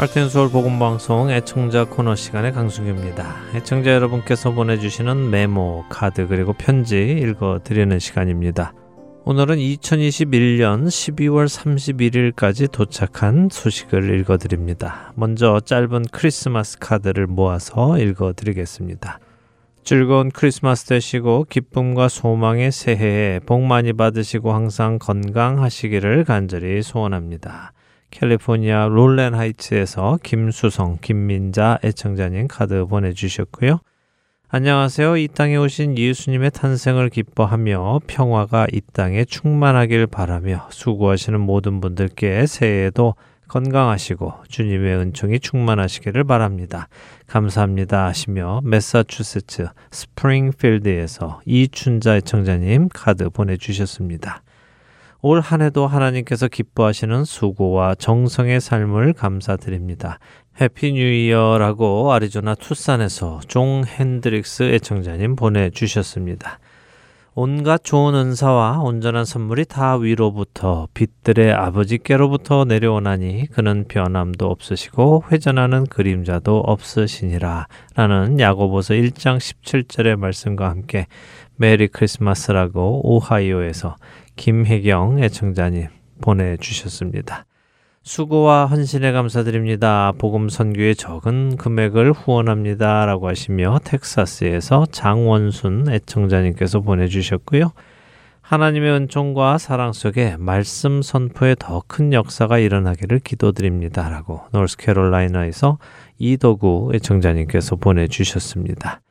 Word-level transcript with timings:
할텐서울 0.00 0.50
복음방송 0.50 1.30
애청자 1.30 1.84
코너 1.84 2.14
시간의 2.14 2.52
강승규입니다. 2.52 3.36
애청자 3.54 3.92
여러분께서 3.92 4.50
보내주시는 4.50 5.28
메모, 5.28 5.84
카드 5.90 6.26
그리고 6.26 6.54
편지 6.54 7.18
읽어드리는 7.20 7.98
시간입니다. 7.98 8.72
오늘은 9.26 9.58
2021년 9.58 10.86
12월 10.86 11.46
31일까지 12.34 12.72
도착한 12.72 13.50
소식을 13.52 14.18
읽어드립니다. 14.18 15.12
먼저 15.16 15.60
짧은 15.60 16.06
크리스마스 16.10 16.78
카드를 16.78 17.26
모아서 17.26 17.98
읽어드리겠습니다. 17.98 19.18
즐거운 19.84 20.30
크리스마스 20.30 20.86
되시고 20.86 21.44
기쁨과 21.50 22.08
소망의 22.08 22.72
새해에 22.72 23.40
복 23.40 23.60
많이 23.64 23.92
받으시고 23.92 24.50
항상 24.50 24.98
건강하시기를 24.98 26.24
간절히 26.24 26.80
소원합니다. 26.80 27.74
캘리포니아 28.10 28.86
롤렌 28.86 29.34
하이츠에서 29.34 30.18
김수성, 30.22 30.98
김민자 31.00 31.78
애청자님 31.84 32.48
카드 32.48 32.84
보내주셨고요. 32.86 33.80
안녕하세요. 34.48 35.16
이 35.16 35.28
땅에 35.28 35.56
오신 35.56 35.96
예수님의 35.96 36.50
탄생을 36.50 37.08
기뻐하며 37.08 38.00
평화가 38.08 38.66
이 38.72 38.80
땅에 38.92 39.24
충만하길 39.24 40.08
바라며 40.08 40.66
수고하시는 40.70 41.40
모든 41.40 41.80
분들께 41.80 42.46
새해에도 42.46 43.14
건강하시고 43.46 44.32
주님의 44.48 44.96
은총이 44.96 45.40
충만하시기를 45.40 46.24
바랍니다. 46.24 46.88
감사합니다 47.26 48.06
하시며 48.06 48.60
메사추세츠 48.64 49.68
스프링필드에서 49.90 51.40
이춘자 51.46 52.16
애청자님 52.16 52.88
카드 52.92 53.30
보내주셨습니다. 53.30 54.42
올 55.22 55.40
한 55.40 55.60
해도 55.60 55.86
하나님께서 55.86 56.48
기뻐하시는 56.48 57.24
수고와 57.24 57.94
정성의 57.94 58.60
삶을 58.60 59.12
감사드립니다. 59.12 60.18
Happy 60.60 60.92
New 60.92 61.02
Year라고 61.02 62.12
아리조나 62.12 62.54
투싼에서 62.54 63.40
종 63.46 63.82
핸드릭스 63.86 64.62
애청자님 64.64 65.36
보내주셨습니다. 65.36 66.58
온갖 67.34 67.84
좋은 67.84 68.14
은사와 68.14 68.80
온전한 68.80 69.24
선물이 69.24 69.66
다 69.66 69.96
위로부터 69.96 70.88
빛들의 70.94 71.52
아버지께로부터 71.52 72.64
내려오나니 72.64 73.46
그는 73.52 73.84
변함도 73.88 74.46
없으시고 74.46 75.24
회전하는 75.30 75.86
그림자도 75.86 76.58
없으시니라 76.58 77.68
라는 77.94 78.40
야고보서 78.40 78.94
1장 78.94 79.38
17절의 79.38 80.16
말씀과 80.16 80.68
함께 80.68 81.06
메리 81.56 81.88
크리스마스라고 81.88 83.00
오하이오에서 83.04 83.96
김혜경 84.40 85.22
애청자님 85.22 85.88
보내주셨습니다. 86.22 87.44
수고와 88.02 88.64
헌신에 88.64 89.12
감사드립니다. 89.12 90.14
복음 90.16 90.48
선교에 90.48 90.94
적은 90.94 91.58
금액을 91.58 92.12
후원합니다. 92.12 93.04
라고 93.04 93.28
하시며 93.28 93.78
텍사스에서 93.84 94.86
장원순 94.90 95.90
애청자님께서 95.90 96.80
보내주셨고요. 96.80 97.72
하나님의 98.40 98.92
은총과 98.92 99.58
사랑 99.58 99.92
속에 99.92 100.36
말씀 100.38 101.02
선포에 101.02 101.54
더큰 101.58 102.14
역사가 102.14 102.58
일어나기를 102.60 103.18
기도드립니다. 103.18 104.08
라고 104.08 104.40
노스캐롤라이나에서 104.52 105.76
이도구 106.18 106.92
애청자님께서 106.94 107.76
보내주셨습니다. 107.76 109.02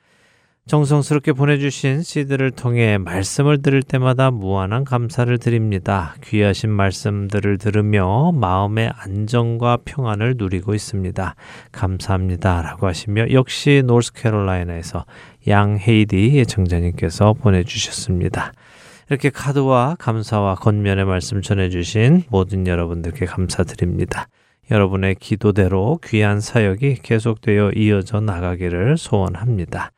정성스럽게 0.68 1.34
보내주신 1.34 2.04
시들을 2.04 2.52
통해 2.52 3.00
말씀을 3.00 3.62
들을 3.62 3.82
때마다 3.82 4.30
무한한 4.30 4.84
감사를 4.84 5.36
드립니다. 5.40 6.14
귀하신 6.24 6.70
말씀들을 6.70 7.58
들으며 7.58 8.32
마음의 8.34 8.92
안정과 8.96 9.80
평안을 9.84 10.36
누리고 10.38 10.76
있습니다. 10.76 11.34
감사합니다. 11.72 12.62
라고 12.62 12.86
하시며 12.86 13.32
역시 13.32 13.82
노스캐롤라이나에서 13.84 15.06
양헤이디 15.48 16.46
정자님께서 16.46 17.34
보내주셨습니다. 17.34 18.54
이렇게 19.10 19.32
카드와 19.32 19.96
감사와 19.98 20.54
건면의 20.54 21.06
말씀 21.06 21.42
전해주신 21.42 22.26
모든 22.30 22.68
여러분들께 22.68 23.26
감사드립니다. 23.26 24.28
여러분의 24.70 25.16
기도대로 25.16 26.00
귀한 26.06 26.40
사역이 26.40 26.98
계속되어 27.02 27.72
이어져 27.72 28.20
나가기를 28.20 28.98
소원합니다. 28.98 29.92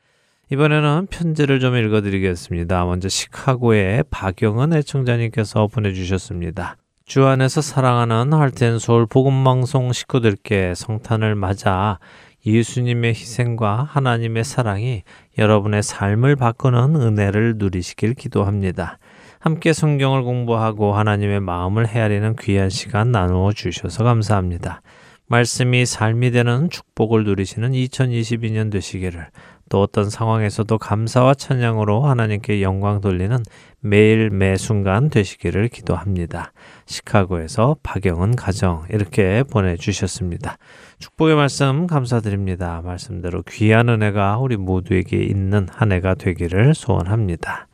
이번에는 0.52 1.08
편지를 1.10 1.62
좀 1.62 1.78
읽어드리겠습니다. 1.78 2.84
먼저 2.84 3.08
시카고의 3.08 4.04
박영은 4.12 4.74
애청자님께서 4.74 5.68
보내주셨습니다. 5.68 6.76
주 7.06 7.26
안에서 7.26 7.62
사랑하는 7.62 8.34
할텐솔 8.34 9.06
복음방송 9.06 9.94
식구들께 9.94 10.74
성탄을 10.76 11.36
맞아 11.36 12.00
예수님의 12.46 13.12
희생과 13.12 13.88
하나님의 13.90 14.44
사랑이 14.44 15.04
여러분의 15.38 15.84
삶을 15.84 16.36
바꾸는 16.36 16.98
은혜를 16.98 17.54
누리시길 17.56 18.16
기도합니다. 18.16 18.98
함께 19.40 19.72
성경을 19.72 20.24
공부하고 20.24 20.94
하나님의 20.94 21.40
마음을 21.40 21.88
헤아리는 21.88 22.36
귀한 22.42 22.70
시간 22.70 23.14
나누어 23.14 23.54
주셔서 23.54 24.04
감사합니다. 24.04 24.82
말씀이 25.28 25.86
삶이 25.86 26.32
되는 26.32 26.70
축복을 26.70 27.24
누리시는 27.24 27.72
2022년 27.72 28.70
되시기를 28.70 29.28
또 29.72 29.82
어떤 29.82 30.10
상황에서도 30.10 30.78
감사와 30.78 31.34
찬양으로 31.34 32.04
하나님께 32.04 32.62
영광 32.62 33.00
돌리는 33.00 33.38
매일 33.80 34.30
매 34.30 34.58
순간 34.58 35.10
되시기를 35.10 35.70
기도합니다. 35.70 36.52
시카고에서 36.88 37.78
박영은 37.82 38.36
가정 38.36 38.84
이렇게 38.90 39.44
보내주셨습니다. 39.50 40.58
축복의 41.00 41.38
말씀 41.38 41.88
감사드립니다. 41.88 42.82
말씀대로 42.84 43.44
귀한 43.44 43.88
은혜가 43.88 44.40
우리 44.40 44.58
모두에게 44.58 45.24
있는 45.24 45.68
한 45.72 45.94
해가 45.94 46.16
되기를 46.16 46.76
소원합니다. 46.76 47.70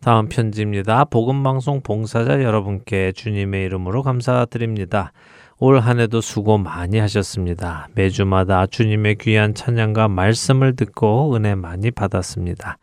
다음 0.00 0.28
편지입니다. 0.28 1.06
복음방송 1.06 1.80
봉사자 1.82 2.40
여러분께 2.40 3.10
주님의 3.16 3.64
이름으로 3.64 4.04
감사드립니다. 4.04 5.12
올 5.64 5.78
한 5.78 6.00
해도 6.00 6.20
수고 6.20 6.58
많이 6.58 6.98
하셨습니다. 6.98 7.86
매주마다 7.94 8.66
주님의 8.66 9.14
귀한 9.20 9.54
찬양과 9.54 10.08
말씀을 10.08 10.74
듣고 10.74 11.36
은혜 11.36 11.54
많이 11.54 11.92
받았습니다. 11.92 12.78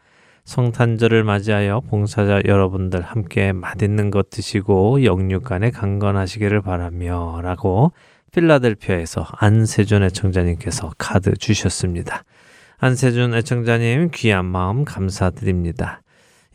성탄절을 0.46 1.26
맞이하여 1.26 1.82
봉사자 1.82 2.42
여러분들 2.46 3.02
함께 3.02 3.52
맛있는 3.52 4.12
것 4.12 4.30
드시고 4.30 5.04
영육간에 5.04 5.72
강건하시기를 5.72 6.62
바라며 6.62 7.42
라고 7.44 7.92
필라델피아에서 8.32 9.28
안세준 9.30 10.04
애청자님께서 10.04 10.94
카드 10.98 11.34
주셨습니다. 11.34 12.24
안세준 12.78 13.34
애청자님 13.34 14.12
귀한 14.14 14.46
마음 14.46 14.86
감사드립니다. 14.86 16.02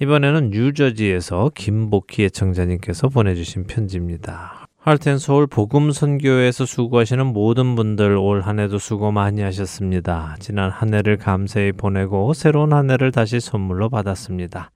이번에는 0.01 0.49
뉴저지에서 0.49 1.51
김복희 1.55 2.25
애청자님께서 2.25 3.11
보내주신 3.11 3.65
편지입니다. 3.65 4.64
할텐 4.84 5.17
서울 5.17 5.47
복음 5.47 5.93
선교에서 5.93 6.67
수고하시는 6.67 7.25
모든 7.28 7.75
분들 7.75 8.19
올 8.19 8.43
한 8.43 8.59
해도 8.59 8.78
수고 8.78 9.12
많이 9.12 9.41
하셨습니다. 9.41 10.37
지난 10.41 10.71
한 10.71 10.93
해를 10.93 11.17
감사히 11.17 11.72
보내고 11.72 12.34
새로운 12.34 12.75
한 12.75 12.91
해를 12.91 13.11
다시 13.11 13.41
선물로 13.41 13.89
받았습니다. 13.89 14.72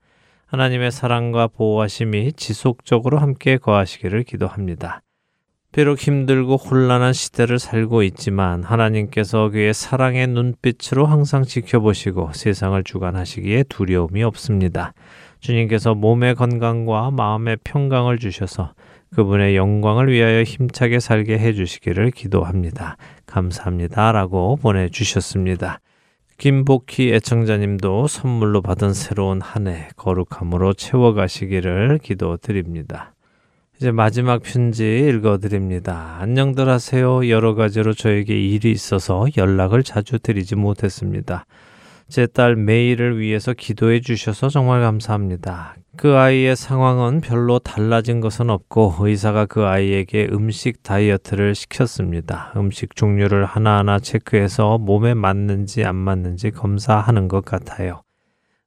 하나님의 0.47 0.89
사랑과 0.89 1.45
보호하심이 1.45 2.33
지속적으로 2.33 3.19
함께 3.19 3.57
거하시기를 3.57 4.23
기도합니다. 4.23 5.03
비록 5.71 5.99
힘들고 5.99 6.55
혼란한 6.55 7.13
시대를 7.13 7.59
살고 7.59 8.01
있지만 8.01 8.63
하나님께서 8.63 9.49
그의 9.49 9.75
사랑의 9.75 10.25
눈빛으로 10.25 11.05
항상 11.05 11.43
지켜보시고 11.43 12.31
세상을 12.33 12.83
주관하시기에 12.83 13.65
두려움이 13.69 14.23
없습니다. 14.23 14.93
주님께서 15.39 15.93
몸의 15.93 16.33
건강과 16.33 17.11
마음의 17.11 17.57
평강을 17.63 18.17
주셔서 18.17 18.73
그분의 19.15 19.55
영광을 19.55 20.11
위하여 20.11 20.43
힘차게 20.43 20.99
살게 20.99 21.39
해주시기를 21.39 22.11
기도합니다. 22.11 22.97
감사합니다. 23.25 24.11
라고 24.11 24.55
보내주셨습니다. 24.57 25.79
김복희 26.37 27.11
애청자님도 27.13 28.07
선물로 28.07 28.61
받은 28.61 28.93
새로운 28.93 29.41
한 29.41 29.67
해 29.67 29.89
거룩함으로 29.97 30.73
채워가시기를 30.73 31.99
기도드립니다. 32.01 33.13
이제 33.77 33.91
마지막 33.91 34.41
편지 34.43 34.99
읽어드립니다. 35.09 36.17
안녕들 36.19 36.69
하세요. 36.69 37.27
여러 37.29 37.55
가지로 37.55 37.93
저에게 37.93 38.39
일이 38.39 38.71
있어서 38.71 39.25
연락을 39.37 39.83
자주 39.83 40.19
드리지 40.19 40.55
못했습니다. 40.55 41.45
제 42.09 42.25
딸 42.25 42.55
메이를 42.55 43.19
위해서 43.19 43.53
기도해 43.53 44.01
주셔서 44.01 44.49
정말 44.49 44.81
감사합니다. 44.81 45.75
그 45.95 46.17
아이의 46.17 46.55
상황은 46.55 47.21
별로 47.21 47.59
달라진 47.59 48.19
것은 48.19 48.49
없고 48.49 48.95
의사가 48.99 49.45
그 49.45 49.65
아이에게 49.65 50.27
음식 50.31 50.81
다이어트를 50.81 51.53
시켰습니다. 51.53 52.53
음식 52.55 52.95
종류를 52.95 53.45
하나하나 53.45 53.99
체크해서 53.99 54.77
몸에 54.79 55.13
맞는지 55.13 55.85
안 55.85 55.95
맞는지 55.95 56.51
검사하는 56.51 57.27
것 57.27 57.45
같아요. 57.45 58.01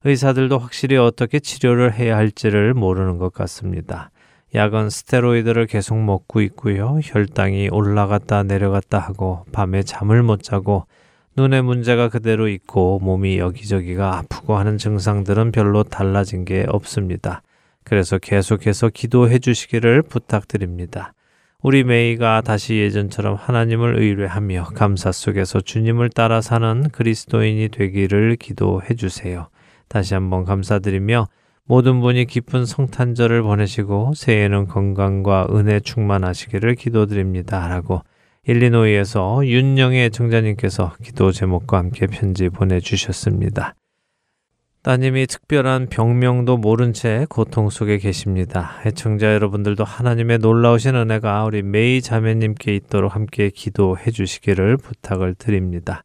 의사들도 0.04 0.58
확실히 0.58 0.96
어떻게 0.96 1.40
치료를 1.40 1.94
해야 1.94 2.16
할지를 2.16 2.74
모르는 2.74 3.18
것 3.18 3.32
같습니다. 3.32 4.10
약은 4.54 4.90
스테로이드를 4.90 5.66
계속 5.66 5.96
먹고 5.96 6.42
있고요. 6.42 6.98
혈당이 7.02 7.70
올라갔다 7.72 8.42
내려갔다 8.42 8.98
하고 8.98 9.46
밤에 9.52 9.82
잠을 9.82 10.22
못 10.22 10.42
자고 10.42 10.86
눈에 11.36 11.62
문제가 11.62 12.08
그대로 12.08 12.48
있고 12.48 12.98
몸이 13.00 13.38
여기저기가 13.38 14.18
아프고 14.18 14.56
하는 14.56 14.76
증상들은 14.76 15.52
별로 15.52 15.82
달라진 15.82 16.44
게 16.44 16.66
없습니다. 16.68 17.42
그래서 17.84 18.18
계속해서 18.18 18.90
기도해 18.90 19.38
주시기를 19.38 20.02
부탁드립니다. 20.02 21.14
우리 21.62 21.84
메이가 21.84 22.42
다시 22.42 22.74
예전처럼 22.74 23.36
하나님을 23.36 23.98
의뢰하며 23.98 24.70
감사 24.74 25.12
속에서 25.12 25.60
주님을 25.60 26.10
따라 26.10 26.40
사는 26.40 26.88
그리스도인이 26.90 27.68
되기를 27.68 28.36
기도해 28.36 28.94
주세요. 28.94 29.48
다시 29.88 30.14
한번 30.14 30.44
감사드리며 30.44 31.28
모든 31.64 32.00
분이 32.00 32.26
기쁜 32.26 32.66
성탄절을 32.66 33.42
보내시고 33.42 34.12
새해에는 34.16 34.66
건강과 34.66 35.48
은혜 35.52 35.78
충만하시기를 35.80 36.74
기도드립니다. 36.74 37.68
라고 37.68 38.02
일리노이에서 38.44 39.46
윤영의 39.46 40.10
청자님께서 40.10 40.96
기도 41.00 41.30
제목과 41.30 41.78
함께 41.78 42.08
편지 42.08 42.48
보내주셨습니다. 42.48 43.76
따님이 44.82 45.28
특별한 45.28 45.86
병명도 45.86 46.56
모른 46.56 46.92
채 46.92 47.24
고통 47.30 47.70
속에 47.70 47.98
계십니다. 47.98 48.80
애청자 48.84 49.32
여러분들도 49.32 49.84
하나님의 49.84 50.38
놀라우신 50.38 50.96
은혜가 50.96 51.44
우리 51.44 51.62
메이 51.62 52.02
자매님께 52.02 52.74
있도록 52.74 53.14
함께 53.14 53.48
기도해 53.48 54.10
주시기를 54.10 54.76
부탁을 54.76 55.36
드립니다. 55.36 56.02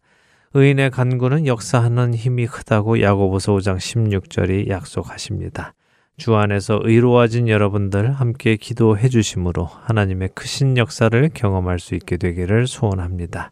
의인의 0.54 0.92
간구는 0.92 1.48
역사하는 1.48 2.14
힘이 2.14 2.46
크다고 2.46 3.02
야고보서 3.02 3.54
5장 3.54 3.78
16절이 3.78 4.70
약속하십니다. 4.70 5.74
주 6.18 6.36
안에서 6.36 6.80
의로워진 6.84 7.48
여러분들 7.48 8.12
함께 8.12 8.56
기도해 8.56 9.08
주심으로 9.08 9.66
하나님의 9.66 10.30
크신 10.34 10.76
역사를 10.76 11.30
경험할 11.32 11.78
수 11.78 11.94
있게 11.94 12.18
되기를 12.18 12.66
소원합니다. 12.66 13.52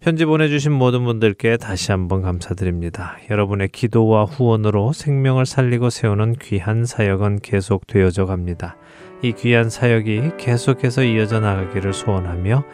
편지 0.00 0.26
보내주신 0.26 0.70
모든 0.70 1.02
분들께 1.04 1.56
다시 1.56 1.92
한번 1.92 2.20
감사드립니다. 2.20 3.16
여러분의 3.30 3.68
기도와 3.68 4.24
후원으로 4.24 4.92
생명을 4.92 5.46
살리고 5.46 5.88
세우는 5.88 6.34
귀한 6.42 6.84
사역은 6.84 7.38
계속 7.40 7.86
되어져 7.86 8.26
갑니다. 8.26 8.76
이 9.22 9.32
귀한 9.32 9.70
사역이 9.70 10.32
계속해서 10.36 11.04
이어져 11.04 11.40
나가기를 11.40 11.94
소원하며 11.94 12.64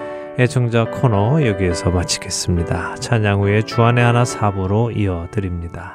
애청자 0.40 0.86
코너 0.86 1.46
여기에서 1.46 1.90
마치겠습니다. 1.90 2.96
찬양 2.96 3.42
후에 3.42 3.62
주안의 3.62 4.02
하나 4.02 4.24
사부로 4.24 4.90
이어드립니다. 4.90 5.94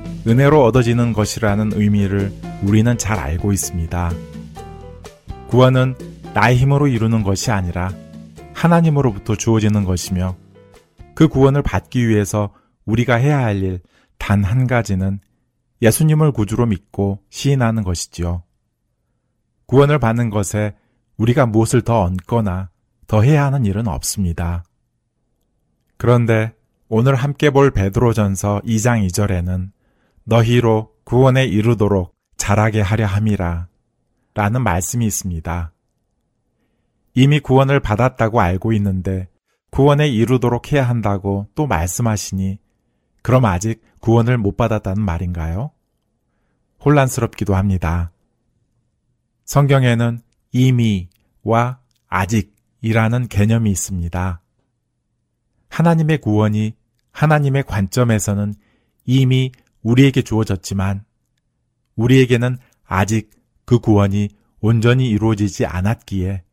은혜로 0.27 0.63
얻어지는 0.63 1.13
것이라는 1.13 1.71
의미를 1.73 2.31
우리는 2.63 2.97
잘 2.97 3.19
알고 3.19 3.53
있습니다. 3.53 4.11
구원은 5.47 5.95
나의 6.33 6.57
힘으로 6.57 6.87
이루는 6.87 7.23
것이 7.23 7.51
아니라 7.51 7.91
하나님으로부터 8.53 9.35
주어지는 9.35 9.83
것이며 9.83 10.35
그 11.15 11.27
구원을 11.27 11.61
받기 11.61 12.07
위해서 12.07 12.53
우리가 12.85 13.15
해야 13.15 13.39
할 13.39 13.63
일 13.63 13.79
단 14.21 14.43
한 14.43 14.67
가지는 14.67 15.19
예수님을 15.81 16.31
구주로 16.31 16.67
믿고 16.67 17.23
시인하는 17.31 17.83
것이지요. 17.83 18.43
구원을 19.65 19.97
받는 19.97 20.29
것에 20.29 20.75
우리가 21.17 21.47
무엇을 21.47 21.81
더 21.81 22.01
얹거나 22.03 22.69
더 23.07 23.21
해야 23.23 23.45
하는 23.45 23.65
일은 23.65 23.87
없습니다. 23.87 24.63
그런데 25.97 26.53
오늘 26.87 27.15
함께 27.15 27.49
볼 27.49 27.71
베드로전서 27.71 28.61
2장 28.63 29.07
2절에는 29.07 29.71
너희로 30.23 30.93
구원에 31.03 31.45
이르도록 31.45 32.15
자라게 32.37 32.81
하려 32.81 33.05
함이라 33.05 33.67
라는 34.33 34.61
말씀이 34.63 35.05
있습니다. 35.05 35.73
이미 37.13 37.39
구원을 37.39 37.79
받았다고 37.79 38.39
알고 38.39 38.73
있는데 38.73 39.27
구원에 39.69 40.07
이르도록 40.07 40.71
해야 40.71 40.87
한다고 40.87 41.47
또 41.55 41.67
말씀하시니 41.67 42.59
그럼 43.21 43.45
아직 43.45 43.81
구원을 43.99 44.37
못 44.37 44.57
받았다는 44.57 45.03
말인가요? 45.03 45.71
혼란스럽기도 46.83 47.55
합니다. 47.55 48.11
성경에는 49.45 50.21
이미와 50.51 51.79
아직이라는 52.07 53.27
개념이 53.27 53.69
있습니다. 53.71 54.41
하나님의 55.69 56.17
구원이 56.19 56.73
하나님의 57.11 57.63
관점에서는 57.63 58.55
이미 59.05 59.51
우리에게 59.83 60.21
주어졌지만 60.21 61.03
우리에게는 61.95 62.57
아직 62.85 63.31
그 63.65 63.79
구원이 63.79 64.29
온전히 64.59 65.09
이루어지지 65.09 65.65
않았기에 65.65 66.43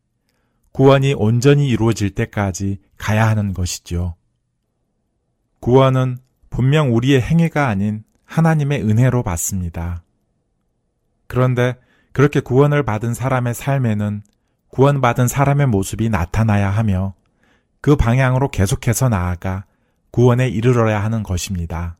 구원이 0.71 1.13
온전히 1.13 1.67
이루어질 1.67 2.11
때까지 2.11 2.79
가야 2.97 3.27
하는 3.27 3.53
것이죠. 3.53 4.15
구원은 5.59 6.17
분명 6.49 6.95
우리의 6.95 7.21
행위가 7.21 7.67
아닌 7.67 8.03
하나님의 8.25 8.83
은혜로 8.83 9.23
받습니다. 9.23 10.03
그런데 11.27 11.75
그렇게 12.11 12.39
구원을 12.39 12.83
받은 12.83 13.13
사람의 13.13 13.53
삶에는 13.53 14.21
구원받은 14.69 15.27
사람의 15.27 15.67
모습이 15.67 16.09
나타나야 16.09 16.69
하며 16.69 17.13
그 17.81 17.95
방향으로 17.95 18.49
계속해서 18.49 19.09
나아가 19.09 19.65
구원에 20.11 20.47
이르러야 20.47 21.03
하는 21.03 21.23
것입니다. 21.23 21.98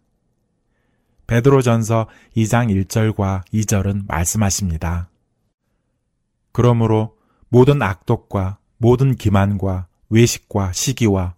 베드로전서 1.29 2.07
2장 2.36 2.86
1절과 2.88 3.43
2절은 3.53 4.07
말씀하십니다. 4.07 5.12
그러므로 6.51 7.17
모든 7.50 7.83
악독과 7.83 8.57
모든 8.77 9.13
기만과 9.15 9.86
외식과 10.09 10.71
시기와 10.71 11.36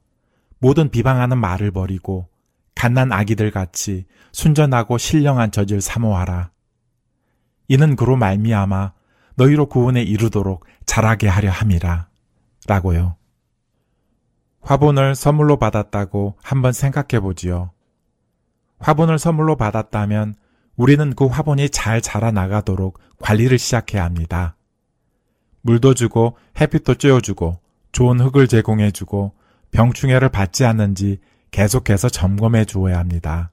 모든 0.60 0.90
비방하는 0.90 1.38
말을 1.38 1.72
버리고 1.72 2.30
갓난 2.74 3.12
아기들 3.12 3.52
같이 3.52 4.06
순전하고 4.32 4.98
신령한 4.98 5.52
젖을 5.52 5.82
사모하라. 5.82 6.52
이는 7.68 7.98
그로 7.98 8.16
말미암아 8.16 8.94
너희로 9.36 9.66
구원에 9.66 10.04
이르도록 10.04 10.66
자라게 10.86 11.28
하려 11.28 11.52
함이라. 11.52 12.08
라고요. 12.66 13.18
화분을 14.62 15.16
선물로 15.16 15.58
받았다고 15.58 16.38
한번 16.42 16.72
생각해 16.72 17.20
보지요. 17.20 17.72
화분을 18.82 19.20
선물로 19.20 19.56
받았다면 19.56 20.36
우리는 20.76 21.14
그 21.16 21.28
화분이 21.28 21.70
잘 21.70 22.02
자라나가도록 22.02 23.00
관리를 23.20 23.58
시작해야 23.58 24.04
합니다. 24.04 24.56
물도 25.62 25.94
주고 25.94 26.38
햇빛도 26.60 26.96
쬐어주고 26.96 27.60
좋은 27.92 28.20
흙을 28.20 28.48
제공해주고 28.48 29.34
병충해를 29.72 30.30
받지 30.30 30.66
않는지 30.66 31.20
계속해서 31.52 32.10
점검해 32.10 32.66
주어야 32.66 32.98
합니다. 32.98 33.52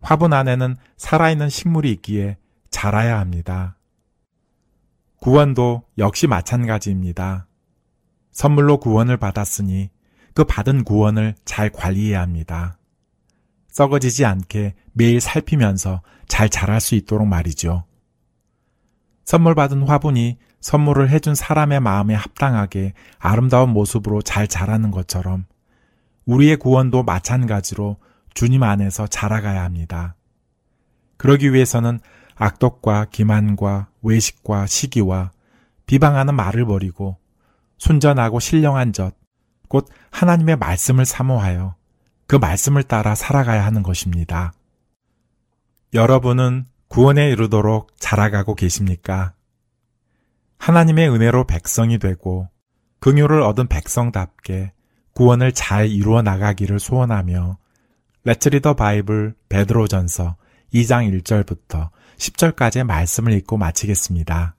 화분 0.00 0.32
안에는 0.32 0.76
살아있는 0.96 1.48
식물이 1.48 1.90
있기에 1.92 2.36
자라야 2.70 3.18
합니다. 3.18 3.76
구원도 5.20 5.84
역시 5.98 6.26
마찬가지입니다. 6.26 7.46
선물로 8.30 8.78
구원을 8.78 9.16
받았으니 9.16 9.90
그 10.34 10.44
받은 10.44 10.84
구원을 10.84 11.34
잘 11.44 11.70
관리해야 11.70 12.20
합니다. 12.20 12.77
썩어지지 13.68 14.24
않게 14.24 14.74
매일 14.92 15.20
살피면서 15.20 16.02
잘 16.26 16.48
자랄 16.48 16.80
수 16.80 16.94
있도록 16.94 17.26
말이죠. 17.26 17.84
선물 19.24 19.54
받은 19.54 19.82
화분이 19.82 20.38
선물을 20.60 21.10
해준 21.10 21.34
사람의 21.34 21.80
마음에 21.80 22.14
합당하게 22.14 22.94
아름다운 23.18 23.70
모습으로 23.70 24.22
잘 24.22 24.48
자라는 24.48 24.90
것처럼 24.90 25.44
우리의 26.24 26.56
구원도 26.56 27.04
마찬가지로 27.04 27.96
주님 28.34 28.62
안에서 28.62 29.06
자라가야 29.06 29.62
합니다. 29.62 30.16
그러기 31.16 31.52
위해서는 31.52 32.00
악독과 32.36 33.06
기만과 33.06 33.88
외식과 34.02 34.66
시기와 34.66 35.30
비방하는 35.86 36.34
말을 36.34 36.66
버리고 36.66 37.16
순전하고 37.78 38.40
신령한 38.40 38.92
젖, 38.92 39.14
곧 39.68 39.88
하나님의 40.10 40.56
말씀을 40.56 41.04
사모하여 41.04 41.77
그 42.28 42.36
말씀을 42.36 42.82
따라 42.82 43.14
살아가야 43.14 43.64
하는 43.64 43.82
것입니다. 43.82 44.52
여러분은 45.94 46.66
구원에 46.88 47.30
이르도록 47.30 47.98
자라가고 47.98 48.54
계십니까? 48.54 49.32
하나님의 50.58 51.08
은혜로 51.08 51.46
백성이 51.46 51.98
되고 51.98 52.48
긍휼을 53.00 53.40
얻은 53.40 53.68
백성답게 53.68 54.72
구원을 55.14 55.52
잘 55.52 55.88
이루어 55.88 56.20
나가기를 56.20 56.78
소원하며 56.78 57.56
레츠리더 58.24 58.74
바이블 58.74 59.34
베드로전서 59.48 60.36
2장 60.74 61.22
1절부터 61.22 61.88
10절까지의 62.18 62.84
말씀을 62.84 63.32
읽고 63.32 63.56
마치겠습니다. 63.56 64.54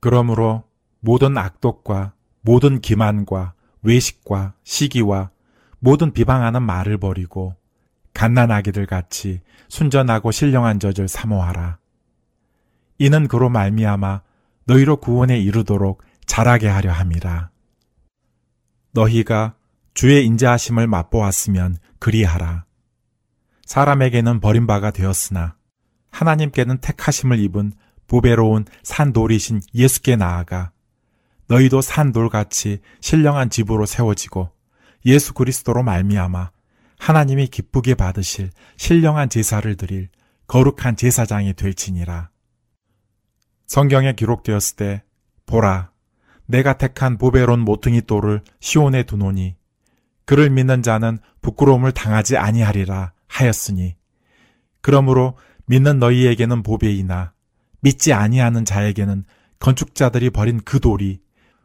그러므로 0.00 0.64
모든 0.98 1.38
악독과 1.38 2.14
모든 2.40 2.80
기만과 2.80 3.54
외식과 3.82 4.54
시기와 4.64 5.30
모든 5.84 6.14
비방하는 6.14 6.62
말을 6.62 6.96
버리고 6.96 7.56
갓난 8.14 8.50
아기들 8.50 8.86
같이 8.86 9.42
순전하고 9.68 10.30
신령한 10.30 10.80
젖을 10.80 11.08
사모하라. 11.08 11.76
이는 12.96 13.28
그로 13.28 13.50
말미암아 13.50 14.22
너희로 14.64 14.96
구원에 14.96 15.38
이르도록 15.38 16.02
자라게 16.24 16.68
하려 16.68 16.90
함이라. 16.90 17.50
너희가 18.92 19.56
주의 19.92 20.24
인자하심을 20.24 20.86
맛보았으면 20.86 21.76
그리하라. 21.98 22.64
사람에게는 23.66 24.40
버림바가 24.40 24.90
되었으나 24.90 25.54
하나님께는 26.10 26.78
택하심을 26.78 27.38
입은 27.40 27.74
보배로운 28.06 28.64
산돌이신 28.84 29.60
예수께 29.74 30.16
나아가 30.16 30.70
너희도 31.48 31.82
산돌같이 31.82 32.78
신령한 33.02 33.50
집으로 33.50 33.84
세워지고 33.84 34.53
예수 35.06 35.34
그리스도로 35.34 35.82
말미암아 35.82 36.50
하나님이 36.98 37.48
기쁘게 37.48 37.94
받으실 37.94 38.50
신령한 38.76 39.28
제사를 39.28 39.74
드릴 39.76 40.08
거룩한 40.46 40.96
제사장이 40.96 41.54
될지니라. 41.54 42.30
성경에 43.66 44.12
기록되었을 44.12 44.76
때 44.76 45.02
보라 45.46 45.90
내가 46.46 46.76
택한 46.76 47.18
보배론 47.18 47.60
모퉁이 47.60 48.02
돌을 48.02 48.42
시온에 48.60 49.02
두노니 49.02 49.56
그를 50.26 50.50
믿는 50.50 50.82
자는 50.82 51.18
부끄러움을 51.42 51.92
당하지 51.92 52.36
아니하리라 52.36 53.12
하였으니 53.26 53.96
그러므로 54.80 55.36
믿는 55.66 55.98
너희에게는 55.98 56.62
보배이나 56.62 57.32
믿지 57.80 58.12
아니하는 58.12 58.64
자에게는 58.64 59.24
건축자들이 59.58 60.30
버린 60.30 60.60
그 60.64 60.80
돌이 60.80 61.20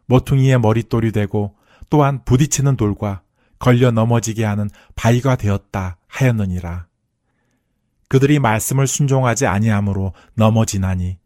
모퉁이의 0.07 0.59
머릿돌이 0.59 1.11
되고 1.11 1.55
또한 1.89 2.23
부딪히는 2.23 2.77
돌과 2.77 3.21
걸려 3.59 3.91
넘어지게 3.91 4.43
하는 4.45 4.69
바위가 4.95 5.35
되었다 5.35 5.97
하였느니라. 6.07 6.87
그들이 8.07 8.39
말씀을 8.39 8.87
순종하지 8.87 9.45
아니하므로 9.45 10.13
넘어지나니 10.33 11.19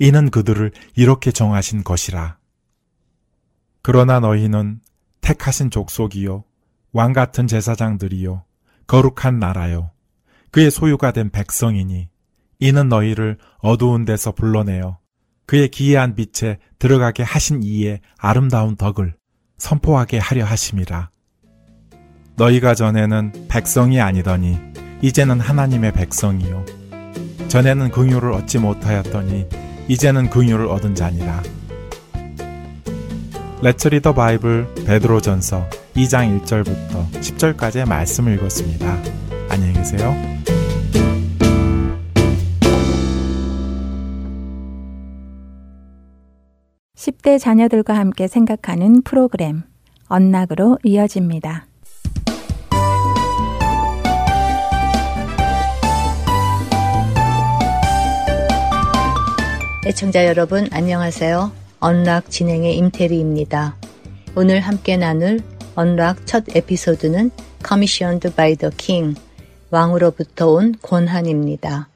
이는 0.00 0.30
그들을 0.30 0.72
이렇게 0.96 1.30
정하신 1.30 1.84
것이라. 1.84 2.38
그러나 3.82 4.18
너희는 4.18 4.80
택하신 5.20 5.70
족속이요 5.70 6.44
왕 6.92 7.12
같은 7.12 7.46
제사장들이요 7.46 8.44
거룩한 8.86 9.38
나라요 9.38 9.90
그의 10.50 10.70
소유가 10.70 11.12
된 11.12 11.30
백성이니 11.30 12.08
이는 12.60 12.88
너희를 12.88 13.38
어두운 13.58 14.04
데서 14.04 14.32
불러내어 14.32 14.98
그의 15.46 15.68
기이한 15.68 16.14
빛에 16.14 16.58
들어가게 16.78 17.22
하신 17.22 17.62
이의 17.62 18.00
아름다운 18.16 18.76
덕을 18.76 19.14
선포하게 19.58 20.18
하려 20.18 20.44
하심이라. 20.44 21.10
너희가 22.36 22.74
전에는 22.74 23.46
백성이 23.48 24.00
아니더니 24.00 24.58
이제는 25.02 25.38
하나님의 25.38 25.92
백성이요. 25.92 26.64
전에는 27.48 27.90
긍휼을 27.90 28.32
얻지 28.32 28.58
못하였더니 28.58 29.46
이제는 29.86 30.30
긍휼을 30.30 30.66
얻은 30.66 30.94
자니라. 30.94 31.42
레츠 33.62 33.88
리더 33.88 34.12
바이블 34.12 34.66
베드로전서 34.84 35.68
2장 35.94 36.42
1절부터 36.42 37.10
10절까지의 37.12 37.88
말씀을 37.88 38.34
읽었습니다. 38.34 38.98
안녕히 39.48 39.74
계세요. 39.74 40.14
10대 46.96 47.38
자녀들과 47.38 47.94
함께 47.94 48.26
생각하는 48.26 49.02
프로그램 49.02 49.62
언락으로 50.08 50.78
이어집니다. 50.82 51.66
애청자 59.86 60.24
여러분 60.24 60.66
안녕하세요. 60.72 61.52
언락 61.78 62.30
진행의 62.30 62.74
임태리입니다. 62.78 63.76
오늘 64.34 64.60
함께 64.60 64.96
나눌 64.96 65.40
언락 65.74 66.26
첫 66.26 66.44
에피소드는 66.56 67.30
Commissioned 67.62 68.30
by 68.34 68.56
the 68.56 68.72
King 68.78 69.20
왕으로부터 69.68 70.48
온 70.48 70.74
권한입니다. 70.80 71.88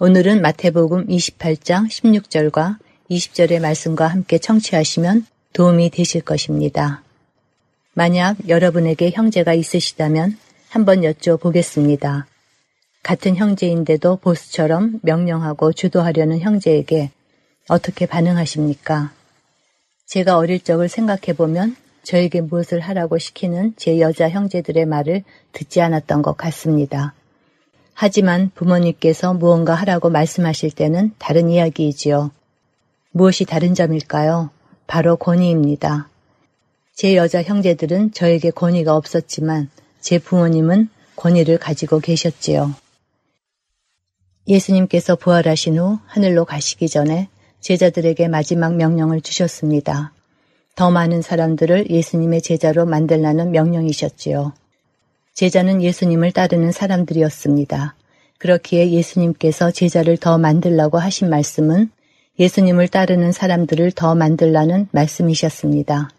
오늘은 0.00 0.42
마태복음 0.42 1.06
28장 1.06 1.88
16절과 1.88 2.78
20절의 3.08 3.60
말씀과 3.60 4.08
함께 4.08 4.38
청취하시면 4.38 5.26
도움이 5.52 5.90
되실 5.90 6.22
것입니다. 6.22 7.04
만약 7.94 8.48
여러분에게 8.48 9.12
형제가 9.12 9.54
있으시다면 9.54 10.36
한번 10.70 11.02
여쭤보겠습니다. 11.02 12.24
같은 13.06 13.36
형제인데도 13.36 14.16
보스처럼 14.16 14.98
명령하고 15.02 15.72
주도하려는 15.72 16.40
형제에게 16.40 17.12
어떻게 17.68 18.04
반응하십니까? 18.04 19.12
제가 20.06 20.36
어릴 20.36 20.58
적을 20.58 20.88
생각해 20.88 21.36
보면 21.36 21.76
저에게 22.02 22.40
무엇을 22.40 22.80
하라고 22.80 23.18
시키는 23.18 23.74
제 23.76 24.00
여자 24.00 24.28
형제들의 24.28 24.86
말을 24.86 25.22
듣지 25.52 25.80
않았던 25.82 26.22
것 26.22 26.36
같습니다. 26.36 27.14
하지만 27.94 28.50
부모님께서 28.56 29.34
무언가 29.34 29.74
하라고 29.74 30.10
말씀하실 30.10 30.72
때는 30.72 31.12
다른 31.18 31.48
이야기이지요. 31.48 32.32
무엇이 33.12 33.44
다른 33.44 33.76
점일까요? 33.76 34.50
바로 34.88 35.14
권위입니다. 35.14 36.08
제 36.96 37.14
여자 37.14 37.44
형제들은 37.44 38.10
저에게 38.10 38.50
권위가 38.50 38.96
없었지만 38.96 39.70
제 40.00 40.18
부모님은 40.18 40.88
권위를 41.14 41.58
가지고 41.58 42.00
계셨지요. 42.00 42.74
예수님께서 44.48 45.16
부활하신 45.16 45.78
후 45.78 45.98
하늘로 46.06 46.44
가시기 46.44 46.88
전에 46.88 47.28
제자들에게 47.60 48.28
마지막 48.28 48.76
명령을 48.76 49.20
주셨습니다. 49.20 50.12
더 50.76 50.90
많은 50.90 51.22
사람들을 51.22 51.90
예수님의 51.90 52.42
제자로 52.42 52.86
만들라는 52.86 53.50
명령이셨지요. 53.50 54.52
제자는 55.34 55.82
예수님을 55.82 56.32
따르는 56.32 56.70
사람들이었습니다. 56.70 57.94
그렇기에 58.38 58.90
예수님께서 58.90 59.70
제자를 59.70 60.16
더 60.16 60.38
만들라고 60.38 60.98
하신 60.98 61.30
말씀은 61.30 61.90
예수님을 62.38 62.88
따르는 62.88 63.32
사람들을 63.32 63.92
더 63.92 64.14
만들라는 64.14 64.88
말씀이셨습니다. 64.92 66.10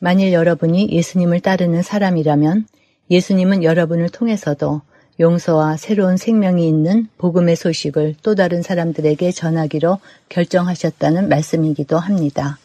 만일 0.00 0.32
여러분이 0.32 0.88
예수님을 0.90 1.40
따르는 1.40 1.82
사람이라면 1.82 2.66
예수님은 3.10 3.62
여러분을 3.64 4.08
통해서도 4.08 4.80
용서와 5.20 5.76
새로운 5.76 6.16
생명이 6.16 6.66
있는 6.68 7.08
복음의 7.18 7.56
소식을 7.56 8.16
또 8.22 8.34
다른 8.34 8.62
사람들에게 8.62 9.32
전하기로 9.32 9.98
결정하셨다는 10.28 11.28
말씀이기도 11.28 11.98
합니다. 11.98 12.58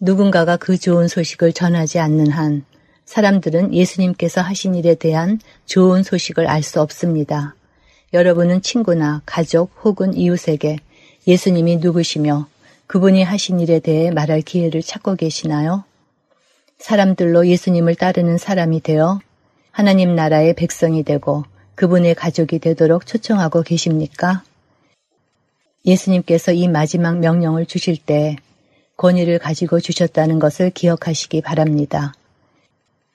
누군가가 0.00 0.56
그 0.56 0.78
좋은 0.78 1.06
소식을 1.08 1.52
전하지 1.52 1.98
않는 2.00 2.30
한 2.30 2.64
사람들은 3.04 3.72
예수님께서 3.72 4.40
하신 4.40 4.74
일에 4.74 4.94
대한 4.94 5.40
좋은 5.64 6.02
소식을 6.02 6.46
알 6.46 6.62
수 6.62 6.80
없습니다. 6.80 7.54
여러분은 8.12 8.62
친구나 8.62 9.22
가족 9.24 9.70
혹은 9.84 10.14
이웃에게 10.14 10.78
예수님이 11.26 11.76
누구시며 11.76 12.46
그분이 12.86 13.22
하신 13.22 13.60
일에 13.60 13.80
대해 13.80 14.10
말할 14.10 14.40
기회를 14.40 14.82
찾고 14.82 15.16
계시나요? 15.16 15.84
사람들로 16.78 17.46
예수님을 17.46 17.96
따르는 17.96 18.38
사람이 18.38 18.80
되어 18.82 19.20
하나님 19.78 20.16
나라의 20.16 20.54
백성이 20.54 21.04
되고 21.04 21.44
그분의 21.76 22.16
가족이 22.16 22.58
되도록 22.58 23.06
초청하고 23.06 23.62
계십니까? 23.62 24.42
예수님께서 25.86 26.50
이 26.50 26.66
마지막 26.66 27.20
명령을 27.20 27.64
주실 27.64 27.96
때 27.96 28.34
권위를 28.96 29.38
가지고 29.38 29.78
주셨다는 29.78 30.40
것을 30.40 30.70
기억하시기 30.70 31.42
바랍니다. 31.42 32.12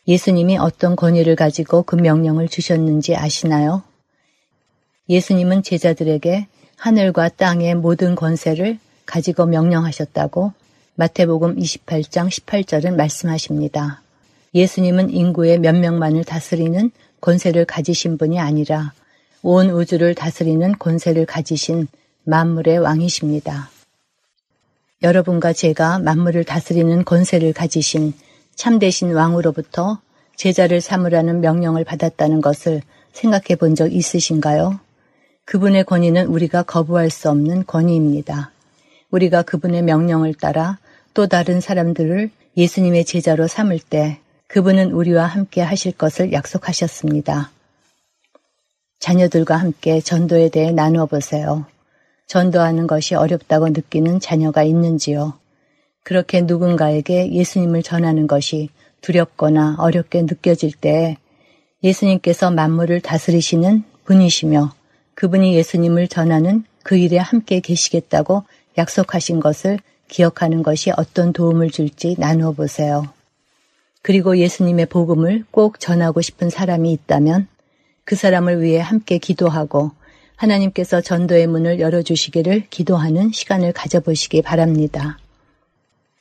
예수님이 0.08 0.58
어떤 0.58 0.96
권위를 0.96 1.36
가지고 1.36 1.84
그 1.84 1.98
명령을 1.98 2.48
주셨는지 2.48 3.14
아시나요? 3.14 3.84
예수님은 5.10 5.64
제자들에게 5.64 6.48
하늘과 6.78 7.28
땅의 7.28 7.76
모든 7.76 8.16
권세를 8.16 8.80
가지고 9.06 9.48
명령하셨다고 9.48 10.54
마태복음 10.96 11.58
28장 11.58 12.30
18절은 12.30 12.96
말씀하십니다. 12.96 14.03
예수님은 14.54 15.10
인구의 15.10 15.60
몇 15.60 15.76
명만을 15.76 16.24
다스리는 16.24 16.92
권세를 17.22 17.66
가지신 17.66 18.18
분이 18.18 18.40
아니라 18.40 18.94
온 19.42 19.70
우주를 19.70 20.16
다스리는 20.16 20.78
권세를 20.78 21.26
가지신 21.26 21.88
만물의 22.24 22.80
왕이십니다. 22.80 23.70
여러분과 25.02 25.54
제가 25.54 26.00
만물을 26.00 26.44
다스리는 26.46 27.04
권세를 27.04 27.54
가지신 27.54 28.14
참되신 28.56 29.14
왕으로부터 29.14 30.00
제자를 30.36 30.82
삼으라는 30.82 31.42
명령을 31.42 31.84
받았다는 31.84 32.42
것을 32.42 32.82
생각해 33.12 33.56
본 33.60 33.76
적 33.76 33.92
있으신가요? 33.94 34.80
그분의 35.46 35.84
권위는 35.84 36.28
우리가 36.28 36.64
거부할 36.64 37.10
수 37.10 37.30
없는 37.30 37.66
권위입니다. 37.66 38.52
우리가 39.12 39.42
그분의 39.42 39.82
명령을 39.84 40.34
따라 40.34 40.78
또 41.14 41.28
다른 41.28 41.60
사람들을 41.60 42.30
예수님의 42.56 43.06
제자로 43.06 43.48
삼을 43.48 43.80
때 43.80 44.20
그분은 44.54 44.92
우리와 44.92 45.26
함께 45.26 45.62
하실 45.62 45.94
것을 45.94 46.32
약속하셨습니다. 46.32 47.50
자녀들과 49.00 49.56
함께 49.56 50.00
전도에 50.00 50.50
대해 50.50 50.72
나누어 50.72 51.08
보세요. 51.08 51.66
전도하는 52.28 52.86
것이 52.86 53.16
어렵다고 53.16 53.70
느끼는 53.70 54.20
자녀가 54.20 54.62
있는지요? 54.62 55.34
그렇게 56.04 56.42
누군가에게 56.42 57.34
예수님을 57.34 57.82
전하는 57.82 58.28
것이 58.28 58.70
두렵거나 59.02 59.78
어렵게 59.80 60.22
느껴질 60.22 60.74
때 60.74 61.18
예수님께서 61.84 62.52
만물을 62.52 63.02
다스리시는 63.02 63.84
분이시며 64.06 64.72
그분이 65.16 65.56
예수님을 65.56 66.10
전하는 66.10 66.64
그 66.84 66.96
일에 66.96 67.18
함께 67.18 67.60
계시겠다고 67.60 68.44
약속하신 68.78 69.40
것을 69.40 69.80
기억하는 70.10 70.62
것이 70.62 70.92
어떤 70.96 71.34
도움을 71.34 71.72
줄지 71.72 72.18
나누어 72.20 72.52
보세요. 72.52 73.08
그리고 74.04 74.38
예수님의 74.38 74.88
복음을 74.88 75.46
꼭 75.50 75.80
전하고 75.80 76.22
싶은 76.22 76.50
사람이 76.50 76.92
있다면 76.92 77.48
그 78.04 78.16
사람을 78.16 78.62
위해 78.62 78.80
함께 78.80 79.18
기도하고 79.18 79.92
하나님께서 80.36 81.00
전도의 81.00 81.48
문을 81.48 81.80
열어주시기를 81.80 82.68
기도하는 82.70 83.32
시간을 83.32 83.72
가져보시기 83.72 84.42
바랍니다. 84.42 85.18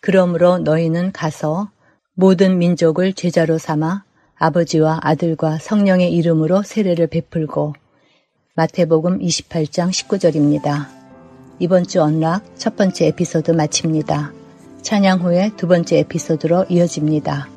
그러므로 0.00 0.58
너희는 0.58 1.10
가서 1.10 1.70
모든 2.14 2.58
민족을 2.58 3.14
제자로 3.14 3.58
삼아 3.58 4.04
아버지와 4.36 5.00
아들과 5.02 5.58
성령의 5.58 6.12
이름으로 6.12 6.62
세례를 6.62 7.08
베풀고 7.08 7.74
마태복음 8.54 9.18
28장 9.18 9.90
19절입니다. 9.90 10.86
이번 11.58 11.84
주 11.84 12.00
언락 12.00 12.44
첫 12.56 12.76
번째 12.76 13.06
에피소드 13.06 13.50
마칩니다. 13.50 14.32
찬양 14.82 15.20
후에 15.20 15.50
두 15.56 15.66
번째 15.66 15.98
에피소드로 15.98 16.66
이어집니다. 16.68 17.51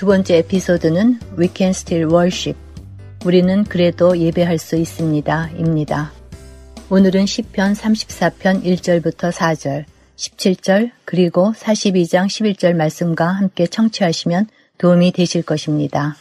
두 0.00 0.06
번째 0.06 0.38
에피소드는 0.38 1.20
We 1.38 1.50
Can 1.54 1.72
Still 1.72 2.10
Worship. 2.10 2.58
우리는 3.26 3.64
그래도 3.64 4.16
예배할 4.16 4.56
수 4.56 4.76
있습니다. 4.76 5.50
입니다. 5.58 6.10
오늘은 6.88 7.26
10편 7.26 7.76
34편 7.76 8.64
1절부터 8.64 9.30
4절, 9.30 9.84
17절, 10.16 10.92
그리고 11.04 11.52
42장 11.52 12.28
11절 12.28 12.76
말씀과 12.76 13.26
함께 13.26 13.66
청취하시면 13.66 14.46
도움이 14.78 15.12
되실 15.12 15.42
것입니다. 15.42 16.16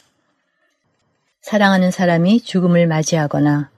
사랑하는 1.41 1.91
사람이 1.91 2.41
죽음을 2.41 2.85
맞이하거나 2.85 3.69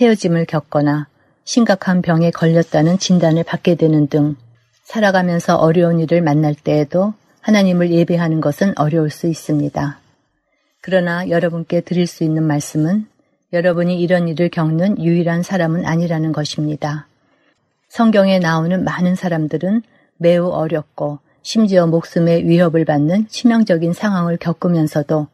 헤어짐을 0.00 0.44
겪거나 0.44 1.08
심각한 1.42 2.00
병에 2.00 2.30
걸렸다는 2.30 3.00
진단을 3.00 3.42
받게 3.42 3.74
되는 3.74 4.06
등 4.06 4.36
살아가면서 4.84 5.56
어려운 5.56 5.98
일을 5.98 6.22
만날 6.22 6.54
때에도 6.54 7.14
하나님을 7.48 7.90
예배하는 7.90 8.42
것은 8.42 8.76
어려울 8.76 9.08
수 9.08 9.26
있습니다. 9.26 9.98
그러나 10.82 11.30
여러분께 11.30 11.80
드릴 11.80 12.06
수 12.06 12.22
있는 12.22 12.42
말씀은 12.42 13.06
여러분이 13.54 13.98
이런 14.02 14.28
일을 14.28 14.50
겪는 14.50 15.02
유일한 15.02 15.42
사람은 15.42 15.86
아니라는 15.86 16.32
것입니다. 16.32 17.06
성경에 17.88 18.38
나오는 18.38 18.84
많은 18.84 19.14
사람들은 19.14 19.80
매우 20.18 20.48
어렵고 20.48 21.20
심지어 21.40 21.86
목숨의 21.86 22.46
위협을 22.46 22.84
받는 22.84 23.28
치명적인 23.28 23.94
상황을 23.94 24.36
겪으면서도 24.36 25.28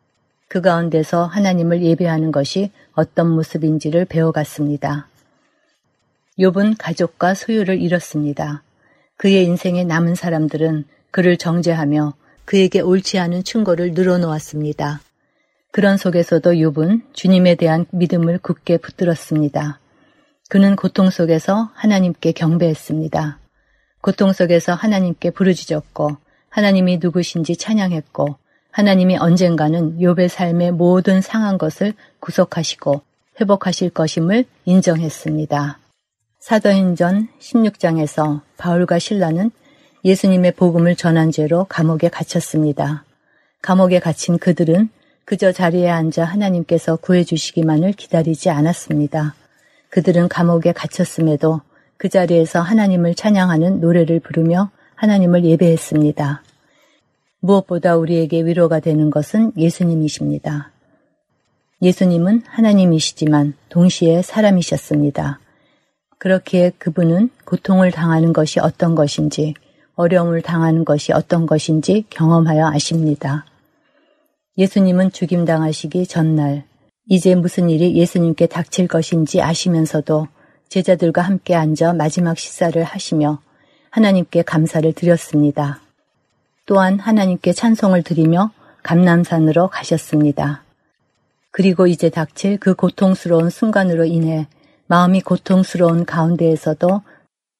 그 0.46 0.60
가운데서 0.60 1.24
하나님을 1.24 1.82
예배하는 1.82 2.30
것이 2.30 2.70
어떤 2.92 3.28
모습인지를 3.30 4.04
배워갔습니다. 4.04 5.08
욥은 6.38 6.76
가족과 6.78 7.34
소유를 7.34 7.82
잃었습니다. 7.82 8.62
그의 9.16 9.44
인생에 9.46 9.82
남은 9.82 10.14
사람들은 10.14 10.84
그를 11.14 11.36
정죄하며 11.36 12.14
그에게 12.44 12.80
옳지 12.80 13.20
않은 13.20 13.44
충고를 13.44 13.92
늘어놓았습니다. 13.92 15.00
그런 15.70 15.96
속에서도 15.96 16.50
욥은 16.50 17.02
주님에 17.12 17.54
대한 17.54 17.86
믿음을 17.92 18.38
굳게 18.38 18.78
붙들었습니다. 18.78 19.78
그는 20.48 20.74
고통 20.74 21.10
속에서 21.10 21.70
하나님께 21.74 22.32
경배했습니다. 22.32 23.38
고통 24.00 24.32
속에서 24.32 24.74
하나님께 24.74 25.30
부르짖었고 25.30 26.16
하나님이 26.48 26.98
누구신지 27.00 27.56
찬양했고 27.58 28.36
하나님이 28.72 29.16
언젠가는 29.16 29.98
욥의 29.98 30.26
삶의 30.26 30.72
모든 30.72 31.20
상한 31.20 31.58
것을 31.58 31.94
구속하시고 32.18 33.02
회복하실 33.40 33.90
것임을 33.90 34.46
인정했습니다. 34.64 35.78
사도행전 36.40 37.28
16장에서 37.38 38.40
바울과 38.56 38.98
신라는 38.98 39.52
예수님의 40.04 40.52
복음을 40.52 40.96
전한 40.96 41.30
죄로 41.30 41.64
감옥에 41.64 42.08
갇혔습니다. 42.10 43.04
감옥에 43.62 44.00
갇힌 44.00 44.36
그들은 44.36 44.90
그저 45.24 45.50
자리에 45.50 45.88
앉아 45.88 46.24
하나님께서 46.24 46.96
구해주시기만을 46.96 47.92
기다리지 47.92 48.50
않았습니다. 48.50 49.34
그들은 49.88 50.28
감옥에 50.28 50.72
갇혔음에도 50.72 51.62
그 51.96 52.10
자리에서 52.10 52.60
하나님을 52.60 53.14
찬양하는 53.14 53.80
노래를 53.80 54.20
부르며 54.20 54.70
하나님을 54.96 55.44
예배했습니다. 55.44 56.42
무엇보다 57.40 57.96
우리에게 57.96 58.42
위로가 58.42 58.80
되는 58.80 59.08
것은 59.08 59.52
예수님이십니다. 59.56 60.70
예수님은 61.80 62.42
하나님이시지만 62.46 63.54
동시에 63.70 64.20
사람이셨습니다. 64.20 65.40
그렇기에 66.18 66.72
그분은 66.78 67.30
고통을 67.44 67.90
당하는 67.90 68.32
것이 68.32 68.60
어떤 68.60 68.94
것인지, 68.94 69.54
어려움을 69.96 70.42
당하는 70.42 70.84
것이 70.84 71.12
어떤 71.12 71.46
것인지 71.46 72.04
경험하여 72.10 72.66
아십니다. 72.66 73.44
예수님은 74.56 75.12
죽임당하시기 75.12 76.06
전날, 76.06 76.64
이제 77.08 77.34
무슨 77.34 77.70
일이 77.70 77.94
예수님께 77.96 78.46
닥칠 78.46 78.88
것인지 78.88 79.42
아시면서도 79.42 80.28
제자들과 80.68 81.22
함께 81.22 81.54
앉아 81.54 81.92
마지막 81.92 82.38
식사를 82.38 82.82
하시며 82.82 83.40
하나님께 83.90 84.42
감사를 84.42 84.92
드렸습니다. 84.92 85.80
또한 86.66 86.98
하나님께 86.98 87.52
찬송을 87.52 88.02
드리며 88.02 88.50
감남산으로 88.82 89.68
가셨습니다. 89.68 90.62
그리고 91.50 91.86
이제 91.86 92.10
닥칠 92.10 92.58
그 92.58 92.74
고통스러운 92.74 93.50
순간으로 93.50 94.04
인해 94.04 94.48
마음이 94.86 95.20
고통스러운 95.20 96.04
가운데에서도 96.04 97.02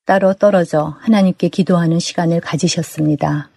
따로 0.05 0.35
떨어져 0.35 0.97
하나님께 1.01 1.49
기도하는 1.49 1.99
시간을 1.99 2.41
가지셨습니다. 2.41 3.49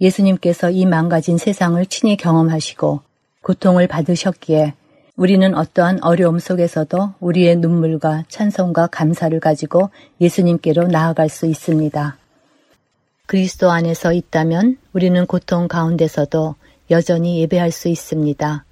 예수님께서 0.00 0.70
이 0.70 0.84
망가진 0.84 1.38
세상을 1.38 1.84
친히 1.86 2.16
경험하시고 2.16 3.00
고통을 3.42 3.86
받으셨기에 3.86 4.74
우리는 5.16 5.54
어떠한 5.54 6.02
어려움 6.02 6.38
속에서도 6.38 7.14
우리의 7.20 7.56
눈물과 7.56 8.24
찬송과 8.28 8.88
감사를 8.88 9.38
가지고 9.40 9.90
예수님께로 10.20 10.88
나아갈 10.88 11.28
수 11.28 11.46
있습니다. 11.46 12.16
그리스도 13.26 13.70
안에서 13.70 14.12
있다면 14.12 14.76
우리는 14.92 15.24
고통 15.24 15.68
가운데서도 15.68 16.56
여전히 16.90 17.40
예배할 17.40 17.70
수 17.70 17.88
있습니다. 17.88 18.64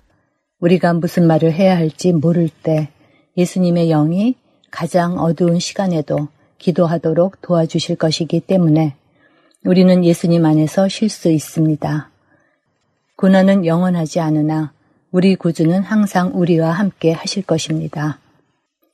우리가 0.61 0.93
무슨 0.95 1.27
말을 1.27 1.53
해야 1.53 1.77
할지 1.77 2.13
모를 2.13 2.51
때 2.63 2.89
예수님의 3.37 3.89
영이 3.89 4.35
가장 4.71 5.19
어두운 5.19 5.59
시간에도 5.59 6.29
기도하도록 6.63 7.43
도와주실 7.43 7.97
것이기 7.97 8.41
때문에 8.41 8.95
우리는 9.65 10.05
예수님 10.05 10.47
안에서 10.47 10.89
쉴 10.89 11.09
수 11.09 11.31
있습니다. 11.31 12.09
고난은 13.17 13.67
영원하지 13.67 14.21
않으나 14.21 14.73
우리 15.11 15.37
구주는 15.37 15.83
항상 15.83 16.31
우리와 16.35 16.71
함께 16.71 17.13
하실 17.13 17.43
것입니다. 17.43 18.19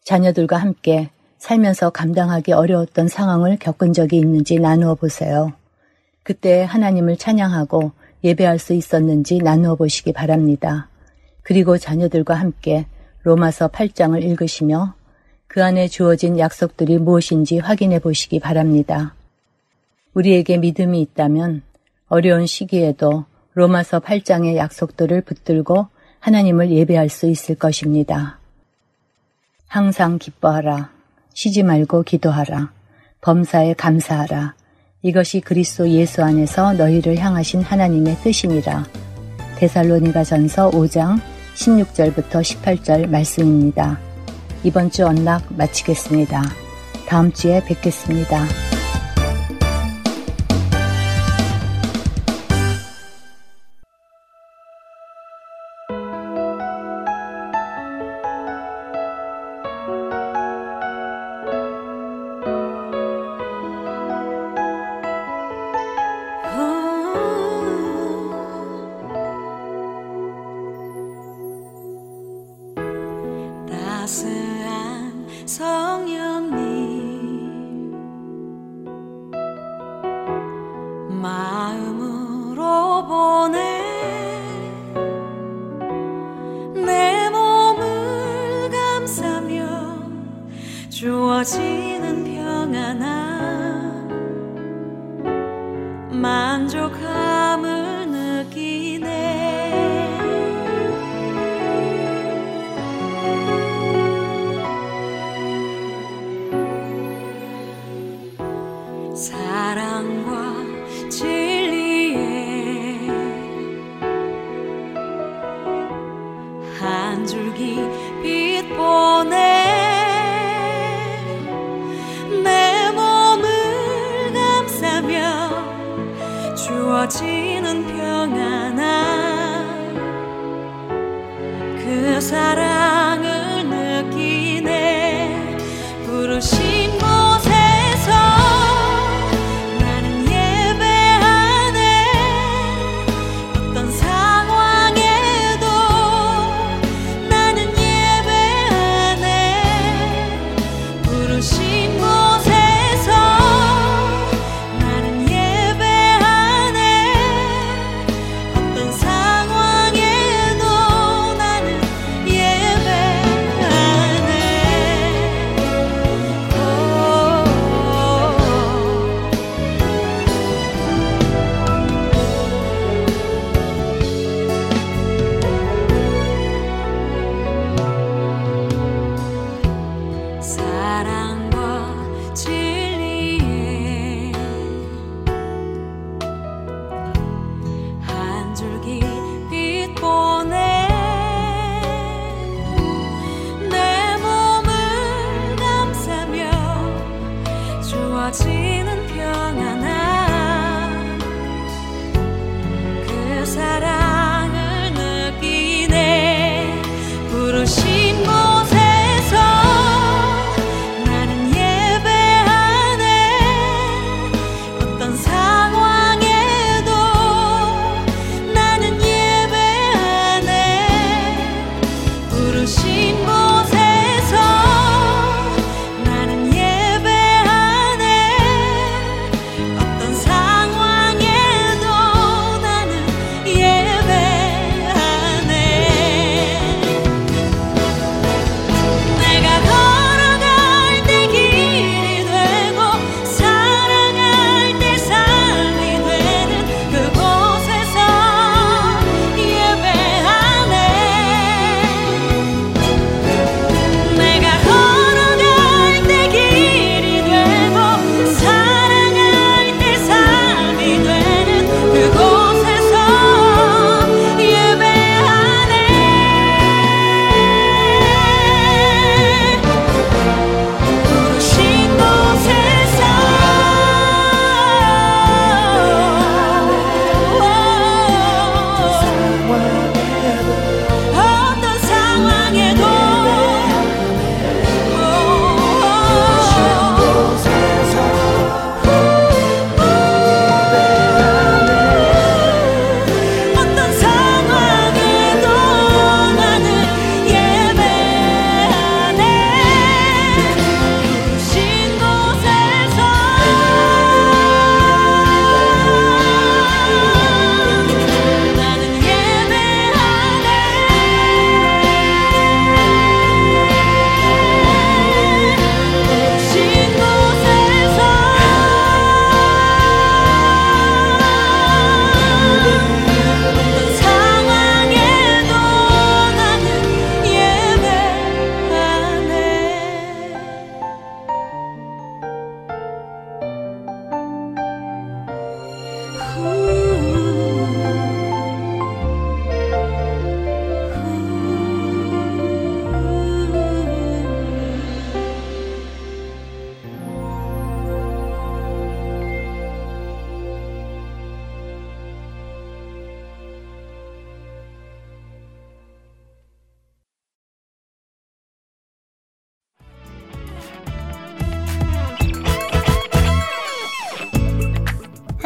자녀들과 0.04 0.56
함께 0.56 1.10
살면서 1.38 1.90
감당하기 1.90 2.52
어려웠던 2.52 3.08
상황을 3.08 3.58
겪은 3.58 3.92
적이 3.92 4.16
있는지 4.18 4.58
나누어 4.58 4.94
보세요. 4.94 5.52
그때 6.24 6.64
하나님을 6.64 7.16
찬양하고 7.16 7.92
예배할 8.24 8.58
수 8.58 8.72
있었는지 8.72 9.38
나누어 9.38 9.76
보시기 9.76 10.12
바랍니다. 10.12 10.88
그리고 11.42 11.78
자녀들과 11.78 12.34
함께 12.34 12.86
로마서 13.22 13.68
8장을 13.68 14.20
읽으시며 14.22 14.97
그 15.48 15.64
안에 15.64 15.88
주어진 15.88 16.38
약속들이 16.38 16.98
무엇인지 16.98 17.58
확인해 17.58 17.98
보시기 17.98 18.38
바랍니다. 18.38 19.14
우리에게 20.12 20.58
믿음이 20.58 21.00
있다면 21.00 21.62
어려운 22.08 22.46
시기에도 22.46 23.24
로마서 23.54 24.00
8장의 24.00 24.56
약속들을 24.56 25.22
붙들고 25.22 25.88
하나님을 26.20 26.70
예배할 26.70 27.08
수 27.08 27.26
있을 27.28 27.54
것입니다. 27.54 28.38
항상 29.66 30.18
기뻐하라. 30.18 30.90
쉬지 31.32 31.62
말고 31.62 32.02
기도하라. 32.02 32.72
범사에 33.22 33.74
감사하라. 33.74 34.54
이것이 35.02 35.40
그리스도 35.40 35.88
예수 35.88 36.22
안에서 36.22 36.74
너희를 36.74 37.18
향하신 37.18 37.62
하나님의 37.62 38.16
뜻이니라. 38.16 38.84
데살로니가 39.56 40.24
전서 40.24 40.70
5장 40.70 41.20
16절부터 41.54 42.42
18절 42.42 43.08
말씀입니다. 43.08 44.07
이번 44.64 44.90
주 44.90 45.06
언락 45.06 45.42
마치겠습니다. 45.56 46.42
다음 47.06 47.32
주에 47.32 47.64
뵙겠습니다. 47.64 48.67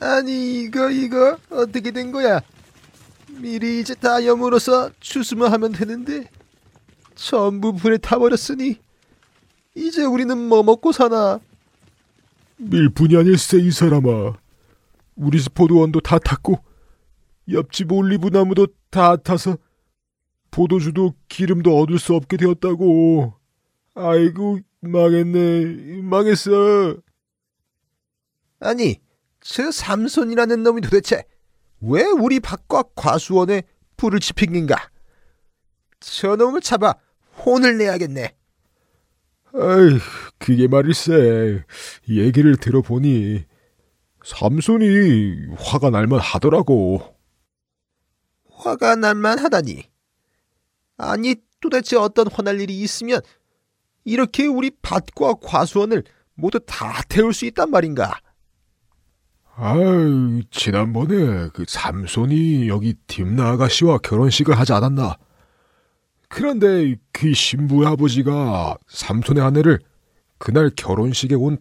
아니 0.00 0.62
이거 0.62 0.90
이거 0.90 1.38
어떻게 1.50 1.90
된 1.90 2.12
거야? 2.12 2.40
미리 3.40 3.80
이제 3.80 3.94
다 3.94 4.24
염으로서 4.24 4.90
추수만 5.00 5.52
하면 5.52 5.72
되는데 5.72 6.28
전부 7.14 7.72
불에 7.74 7.98
타버렸으니 7.98 8.78
이제 9.74 10.04
우리는 10.04 10.36
뭐 10.36 10.62
먹고 10.62 10.92
사나? 10.92 11.40
밀분이 12.58 13.16
아닐세 13.16 13.58
이 13.58 13.70
사람아. 13.70 14.34
우리 15.16 15.40
집 15.40 15.54
포도원도 15.54 16.00
다 16.00 16.18
탔고 16.18 16.58
옆집 17.50 17.92
올리브 17.92 18.28
나무도 18.28 18.68
다 18.90 19.16
타서 19.16 19.56
포도주도 20.56 21.12
기름도 21.28 21.78
얻을 21.78 21.98
수 21.98 22.14
없게 22.14 22.38
되었다고. 22.38 23.34
아이고 23.94 24.60
망했네 24.80 26.00
망했어. 26.00 26.96
아니 28.60 28.96
저 29.42 29.70
삼손이라는 29.70 30.62
놈이 30.62 30.80
도대체 30.80 31.24
왜 31.82 32.04
우리 32.04 32.40
밭과 32.40 32.84
과수원에 32.94 33.64
불을 33.98 34.20
지핀 34.20 34.54
긴가? 34.54 34.76
저놈을 36.00 36.62
잡아 36.62 36.94
혼을 37.44 37.76
내야겠네. 37.76 38.34
아이, 39.52 39.98
그게 40.38 40.68
말일세. 40.68 41.64
얘기를 42.08 42.56
들어보니 42.56 43.44
삼손이 44.24 45.54
화가 45.58 45.90
날만 45.90 46.18
하더라고. 46.18 47.14
화가 48.50 48.96
날만 48.96 49.38
하다니. 49.38 49.95
아니 50.96 51.36
도대체 51.60 51.96
어떤 51.96 52.30
화날 52.30 52.60
일이 52.60 52.80
있으면 52.80 53.20
이렇게 54.04 54.46
우리 54.46 54.70
밭과 54.82 55.34
과수원을 55.42 56.04
모두 56.34 56.60
다 56.64 57.02
태울 57.08 57.32
수 57.32 57.44
있단 57.46 57.70
말인가? 57.70 58.18
아유, 59.58 60.42
지난번에 60.50 61.48
그 61.54 61.64
삼손이 61.66 62.68
여기 62.68 62.94
딥나 63.06 63.52
아가씨와 63.52 63.98
결혼식을 63.98 64.58
하지 64.58 64.74
않았나? 64.74 65.16
그런데 66.28 66.96
그 67.12 67.32
신부의 67.32 67.88
아버지가 67.88 68.76
삼손의 68.88 69.42
아내를 69.42 69.80
그날 70.38 70.70
결혼식에 70.76 71.34
온 71.34 71.56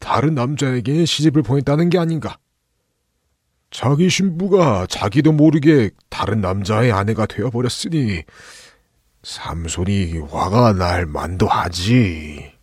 다른 0.00 0.34
남자에게 0.34 1.04
시집을 1.04 1.42
보냈다는 1.42 1.88
게 1.88 1.98
아닌가? 1.98 2.36
자기 3.70 4.08
신부가 4.10 4.86
자기도 4.88 5.32
모르게 5.32 5.90
다른 6.08 6.40
남자의 6.40 6.92
아내가 6.92 7.26
되어버렸으니 7.26 8.22
삼손이 9.26 10.18
화가 10.18 10.74
날 10.74 11.04
만도 11.04 11.48
하지. 11.48 12.56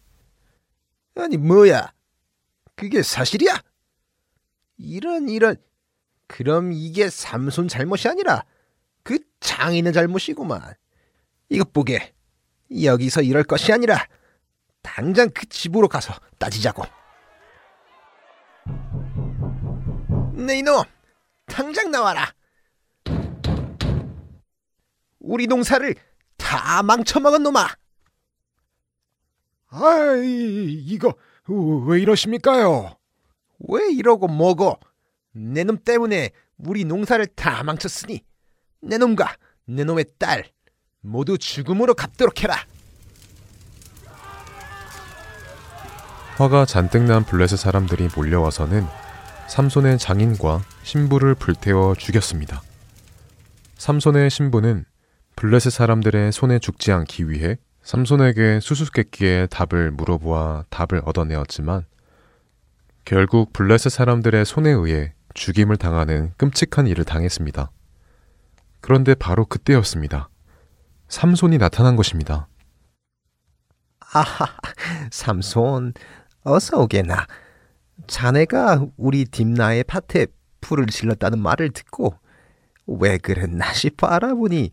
아니 1.13 1.35
뭐야? 1.35 1.91
그게 2.77 3.03
사실이야? 3.03 3.61
이런 4.77 5.27
이런 5.27 5.57
그럼 6.27 6.71
이게 6.71 7.09
삼손 7.09 7.67
잘못이 7.67 8.07
아니라 8.07 8.45
그 9.03 9.19
장인의 9.41 9.91
잘못이구만. 9.91 10.73
이것 11.49 11.73
보게 11.73 12.13
여기서 12.81 13.23
이럴 13.23 13.43
것이 13.43 13.73
아니라 13.73 14.07
당장 14.81 15.29
그 15.31 15.45
집으로 15.47 15.89
가서 15.89 16.13
따지자고. 16.39 16.85
네 20.33 20.59
이놈 20.59 20.81
당장 21.45 21.91
나와라. 21.91 22.33
우리 25.19 25.45
농사를 25.47 25.93
다 26.37 26.83
망쳐먹은 26.83 27.43
놈아. 27.43 27.67
아이, 29.69 30.73
이거 30.85 31.13
왜 31.47 32.01
이러십니까요? 32.01 32.95
왜 33.69 33.91
이러고 33.91 34.27
뭐고? 34.27 34.79
내 35.35 35.63
놈 35.63 35.77
때문에 35.77 36.29
우리 36.57 36.85
농사를 36.85 37.25
다 37.27 37.63
망쳤으니 37.63 38.21
내 38.81 38.97
놈과 38.97 39.35
내 39.65 39.83
놈의 39.83 40.05
딸 40.19 40.45
모두 41.01 41.37
죽음으로 41.37 41.95
갚도록 41.95 42.43
해라. 42.43 42.55
화가 46.37 46.65
잔뜩 46.65 47.03
난 47.03 47.23
블레셋 47.25 47.57
사람들이 47.59 48.09
몰려와서는 48.15 48.85
삼손의 49.49 49.97
장인과 49.99 50.63
신부를 50.83 51.35
불태워 51.35 51.95
죽였습니다. 51.95 52.61
삼손의 53.77 54.29
신부는 54.29 54.85
블레셋 55.43 55.73
사람들의 55.73 56.31
손에 56.31 56.57
죽지 56.57 56.93
않기 56.93 57.29
위해 57.29 57.57
삼손에게 57.81 58.61
수수께끼의 58.61 59.49
답을 59.49 59.91
물어보아 59.91 60.63
답을 60.69 61.01
얻어내었지만 61.03 61.85
결국 63.03 63.51
블레셋 63.51 63.91
사람들의 63.91 64.45
손에 64.45 64.69
의해 64.69 65.13
죽임을 65.33 65.75
당하는 65.75 66.31
끔찍한 66.37 66.87
일을 66.87 67.03
당했습니다. 67.03 67.71
그런데 68.79 69.15
바로 69.15 69.43
그때였습니다. 69.43 70.29
삼손이 71.09 71.57
나타난 71.57 71.97
것입니다. 71.97 72.47
아하, 74.13 74.45
삼손, 75.11 75.93
어서 76.43 76.79
오게나. 76.79 77.27
자네가 78.07 78.85
우리 78.95 79.25
딥나의 79.25 79.83
밭에 79.83 80.27
불을 80.61 80.85
질렀다는 80.85 81.39
말을 81.39 81.71
듣고 81.71 82.15
왜 82.87 83.17
그랬나 83.17 83.73
싶어 83.73 84.07
알아보니, 84.07 84.71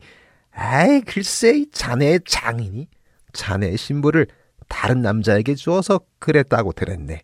아이 0.62 1.00
글쎄 1.00 1.64
자네의 1.72 2.20
장인이 2.26 2.86
자네의 3.32 3.78
신부를 3.78 4.26
다른 4.68 5.00
남자에게 5.00 5.54
주어서 5.54 6.00
그랬다고 6.18 6.74
들었네. 6.74 7.22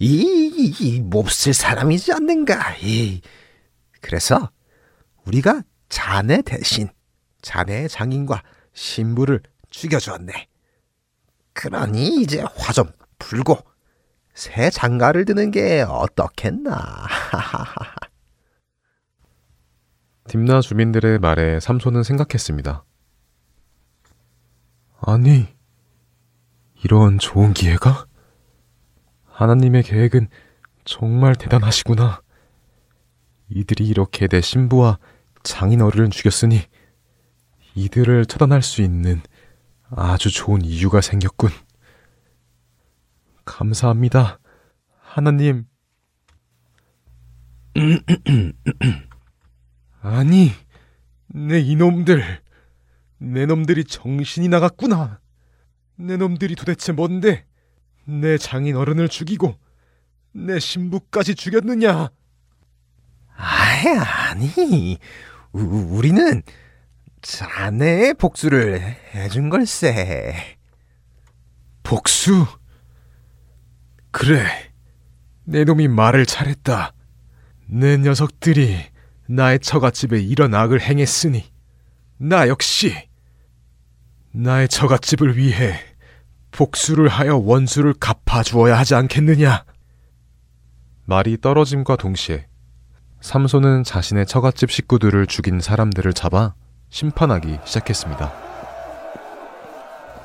이, 0.00 0.52
이, 0.54 0.74
이 0.78 1.00
몹쓸 1.00 1.54
사람이지 1.54 2.12
않는가. 2.12 2.76
이. 2.82 3.22
그래서 4.02 4.50
우리가 5.24 5.62
자네 5.88 6.42
대신 6.42 6.90
자네의 7.40 7.88
장인과 7.88 8.42
신부를 8.74 9.40
죽여주었네. 9.70 10.48
그러니 11.54 12.20
이제 12.20 12.44
화좀 12.54 12.92
풀고 13.18 13.56
새 14.34 14.68
장가를 14.68 15.24
드는 15.24 15.52
게 15.52 15.86
어떻겠나. 15.88 16.76
딥나 20.28 20.60
주민들의 20.60 21.18
말에 21.20 21.58
삼손은 21.58 22.02
생각했습니다. 22.02 22.84
아니, 25.00 25.48
이런 26.84 27.18
좋은 27.18 27.54
기회가? 27.54 28.06
하나님의 29.24 29.84
계획은 29.84 30.28
정말 30.84 31.34
대단하시구나. 31.34 32.20
이들이 33.48 33.86
이렇게 33.86 34.28
내 34.28 34.42
신부와 34.42 34.98
장인어른을 35.44 36.10
죽였으니 36.10 36.60
이들을 37.74 38.26
처단할 38.26 38.60
수 38.62 38.82
있는 38.82 39.22
아주 39.90 40.30
좋은 40.30 40.62
이유가 40.62 41.00
생겼군. 41.00 41.50
감사합니다. 43.46 44.40
하나님. 45.00 45.64
아니, 50.00 50.52
내 51.26 51.60
이놈들. 51.60 52.40
내 53.18 53.46
놈들이 53.46 53.84
정신이 53.84 54.48
나갔구나. 54.48 55.20
내 55.96 56.16
놈들이 56.16 56.54
도대체 56.54 56.92
뭔데 56.92 57.44
내 58.04 58.38
장인 58.38 58.76
어른을 58.76 59.08
죽이고 59.08 59.56
내 60.32 60.58
신부까지 60.58 61.34
죽였느냐? 61.34 62.10
아이, 63.36 63.86
아니. 63.88 64.98
우, 65.52 65.60
우리는 65.96 66.42
자네의 67.22 68.14
복수를 68.14 68.80
해준 69.14 69.50
걸세. 69.50 70.56
복수? 71.82 72.46
그래. 74.10 74.46
내 75.44 75.64
놈이 75.64 75.88
말을 75.88 76.26
잘했다. 76.26 76.92
내 77.66 77.96
녀석들이 77.96 78.76
나의 79.30 79.60
처갓집에 79.60 80.20
이런 80.20 80.54
악을 80.54 80.80
행했으니 80.80 81.44
나 82.16 82.48
역시 82.48 82.94
나의 84.32 84.68
처갓집을 84.68 85.36
위해 85.36 85.74
복수를 86.50 87.08
하여 87.08 87.36
원수를 87.36 87.92
갚아주어야 87.92 88.78
하지 88.78 88.94
않겠느냐? 88.94 89.64
말이 91.04 91.38
떨어짐과 91.38 91.96
동시에 91.96 92.46
삼손은 93.20 93.84
자신의 93.84 94.24
처갓집 94.24 94.70
식구들을 94.70 95.26
죽인 95.26 95.60
사람들을 95.60 96.10
잡아 96.14 96.54
심판하기 96.88 97.58
시작했습니다. 97.64 98.32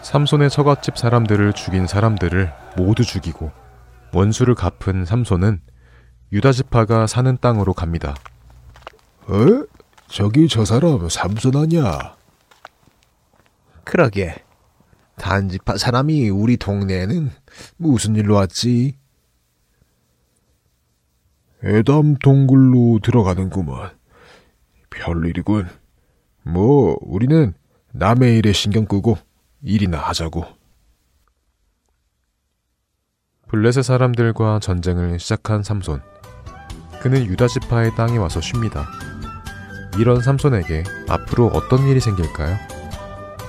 삼손의 0.01 0.49
처갓집 0.49 0.97
사람들을 0.97 1.51
죽인 1.53 1.87
사람들을 1.87 2.53
모두 2.77 3.03
죽이고 3.03 3.51
원수를 4.13 4.55
갚은 4.55 5.03
삼손은 5.03 5.59
유다 6.31 6.53
지파가 6.53 7.05
사는 7.05 7.37
땅으로 7.41 7.73
갑니다. 7.73 8.15
어? 9.27 9.67
저기 10.07 10.47
저 10.47 10.65
사람 10.65 11.07
삼손 11.09 11.55
아니야? 11.55 12.15
그러게. 13.83 14.43
단지파 15.15 15.77
사람이 15.77 16.29
우리 16.29 16.57
동네에는 16.57 17.31
무슨 17.77 18.15
일로 18.15 18.35
왔지? 18.35 18.97
애담 21.63 22.15
동굴로 22.15 22.99
들어가는구먼. 23.01 23.91
별일이군. 24.89 25.69
뭐 26.43 26.97
우리는 27.01 27.53
남의 27.93 28.37
일에 28.37 28.51
신경 28.51 28.85
끄고 28.85 29.17
일이나 29.61 29.99
하자고. 29.99 30.45
블레셋 33.47 33.85
사람들과 33.85 34.59
전쟁을 34.59 35.19
시작한 35.19 35.63
삼손. 35.63 36.01
그는 37.01 37.25
유다 37.25 37.47
지파의 37.47 37.95
땅에 37.95 38.17
와서 38.17 38.41
쉽니다. 38.41 38.87
이런 39.97 40.21
삼손에게 40.21 40.83
앞으로 41.07 41.47
어떤 41.47 41.87
일이 41.87 41.99
생길까요? 41.99 42.57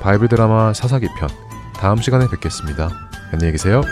바이블 0.01 0.29
드라마 0.29 0.73
사사기 0.73 1.09
편 1.19 1.29
다음 1.75 2.01
시간에 2.01 2.29
뵙겠습니다. 2.29 2.91
안녕히 3.33 3.53
계세요. 3.53 3.83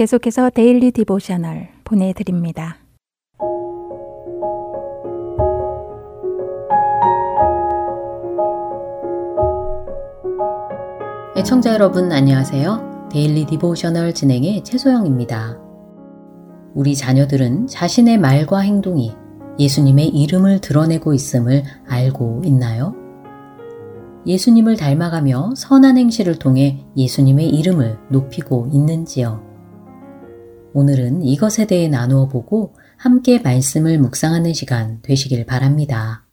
계속해서 0.00 0.48
Daily 0.48 0.92
Devotional 0.92 1.68
보내드립니다. 1.84 2.78
애청자 11.36 11.74
여러분 11.74 12.10
안녕하세요. 12.10 13.08
Daily 13.12 13.44
Devotional 13.44 14.14
진행의 14.14 14.64
최소영입니다. 14.64 15.58
우리 16.72 16.96
자녀들은 16.96 17.66
자신의 17.66 18.16
말과 18.16 18.60
행동이 18.60 19.14
예수님의 19.58 20.08
이름을 20.08 20.62
드러내고 20.62 21.12
있음을 21.12 21.62
알고 21.86 22.40
있나요? 22.46 22.94
예수님을 24.26 24.78
닮아가며 24.78 25.52
선한 25.56 25.98
행실을 25.98 26.38
통해 26.38 26.86
예수님의 26.96 27.50
이름을 27.50 27.98
높이고 28.08 28.66
있는지요? 28.72 29.49
오늘은 30.72 31.22
이것에 31.22 31.66
대해 31.66 31.88
나누어 31.88 32.28
보고 32.28 32.74
함께 32.96 33.40
말씀을 33.40 33.98
묵상하는 33.98 34.52
시간 34.52 35.00
되시길 35.02 35.44
바랍니다. 35.46 36.24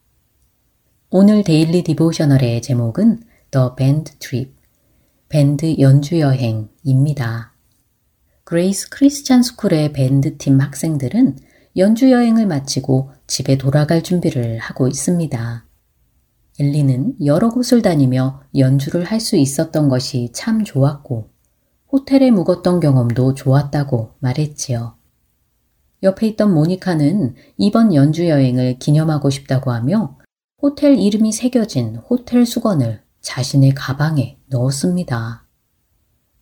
오늘 1.09 1.43
Daily 1.43 1.83
Devotional의 1.83 2.61
제목은 2.61 3.21
The 3.49 3.69
Band 3.75 4.19
Trip, 4.19 4.53
밴드 5.29 5.75
연주 5.79 6.19
여행입니다. 6.19 7.53
Grace 8.43 8.89
Christian 8.89 9.41
School의 9.41 9.93
밴드팀 9.93 10.61
학생들은 10.61 11.37
연주 11.77 12.11
여행을 12.11 12.45
마치고 12.45 13.11
집에 13.25 13.57
돌아갈 13.57 14.03
준비를 14.03 14.59
하고 14.59 14.87
있습니다. 14.87 15.65
엘리는 16.59 17.25
여러 17.25 17.49
곳을 17.49 17.81
다니며 17.81 18.41
연주를 18.55 19.03
할 19.03 19.19
수 19.19 19.35
있었던 19.35 19.89
것이 19.89 20.29
참 20.33 20.63
좋았고 20.63 21.29
호텔에 21.91 22.31
묵었던 22.31 22.79
경험도 22.79 23.33
좋았다고 23.33 24.15
말했지요. 24.19 24.95
옆에 26.03 26.27
있던 26.27 26.53
모니카는 26.53 27.35
이번 27.57 27.93
연주 27.95 28.27
여행을 28.27 28.77
기념하고 28.77 29.29
싶다고 29.29 29.71
하며 29.71 30.17
호텔 30.61 30.97
이름이 30.99 31.31
새겨진 31.31 31.95
호텔 31.95 32.45
수건을 32.45 33.01
자신의 33.21 33.73
가방에 33.73 34.37
넣었습니다. 34.47 35.47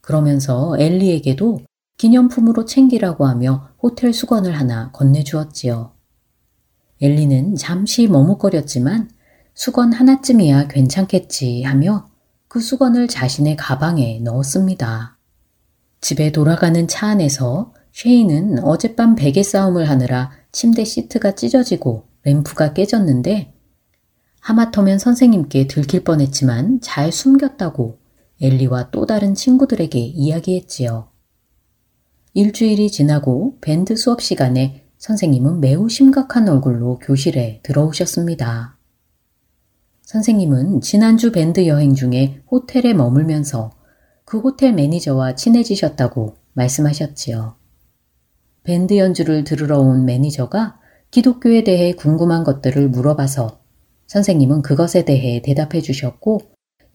그러면서 0.01 0.75
엘리에게도 0.77 1.61
기념품으로 1.97 2.65
챙기라고 2.65 3.25
하며 3.25 3.69
호텔 3.81 4.13
수건을 4.13 4.57
하나 4.57 4.91
건네주었지요. 4.91 5.93
엘리는 7.01 7.55
잠시 7.55 8.07
머뭇거렸지만 8.07 9.09
수건 9.53 9.93
하나쯤이야 9.93 10.67
괜찮겠지 10.67 11.63
하며 11.63 12.09
그 12.47 12.59
수건을 12.59 13.07
자신의 13.07 13.55
가방에 13.55 14.19
넣었습니다. 14.19 15.14
집에 16.01 16.31
돌아가는 16.31 16.87
차 16.87 17.07
안에서 17.07 17.73
쉐이는 17.93 18.63
어젯밤 18.63 19.15
베개 19.15 19.41
싸움을 19.43 19.89
하느라 19.89 20.31
침대 20.51 20.83
시트가 20.83 21.35
찢어지고 21.35 22.07
램프가 22.23 22.73
깨졌는데 22.73 23.53
하마터면 24.41 24.99
선생님께 24.99 25.67
들킬 25.67 26.03
뻔했지만 26.03 26.79
잘 26.81 27.11
숨겼다고 27.11 27.99
엘리와 28.41 28.91
또 28.91 29.05
다른 29.05 29.33
친구들에게 29.33 29.97
이야기했지요. 29.97 31.09
일주일이 32.33 32.91
지나고 32.91 33.57
밴드 33.61 33.95
수업 33.95 34.21
시간에 34.21 34.85
선생님은 34.97 35.61
매우 35.61 35.87
심각한 35.89 36.49
얼굴로 36.49 36.99
교실에 36.99 37.61
들어오셨습니다. 37.63 38.77
선생님은 40.03 40.81
지난주 40.81 41.31
밴드 41.31 41.65
여행 41.65 41.95
중에 41.95 42.41
호텔에 42.51 42.93
머물면서 42.93 43.71
그 44.25 44.39
호텔 44.39 44.73
매니저와 44.73 45.35
친해지셨다고 45.35 46.35
말씀하셨지요. 46.53 47.55
밴드 48.63 48.97
연주를 48.97 49.43
들으러 49.43 49.79
온 49.79 50.05
매니저가 50.05 50.79
기독교에 51.11 51.63
대해 51.63 51.93
궁금한 51.93 52.43
것들을 52.43 52.89
물어봐서 52.89 53.59
선생님은 54.07 54.63
그것에 54.63 55.05
대해 55.05 55.41
대답해 55.41 55.81
주셨고 55.81 56.41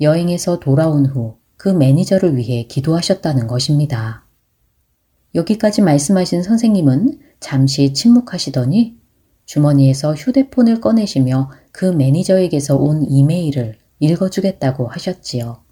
여행에서 0.01 0.61
돌아온 0.61 1.07
후 1.07 1.41
그 1.63 1.69
매니저를 1.69 2.39
위해 2.39 2.63
기도하셨다는 2.63 3.47
것입니다. 3.47 4.25
여기까지 5.35 5.83
말씀하신 5.83 6.43
선생님은 6.43 7.21
잠시 7.39 7.93
침묵하시더니 7.93 8.97
주머니에서 9.45 10.15
휴대폰을 10.15 10.81
꺼내시며 10.81 11.51
그 11.71 11.85
매니저에게서 11.85 12.77
온 12.77 13.05
이메일을 13.05 13.77
읽어주겠다고 13.99 14.87
하셨지요. 14.87 15.63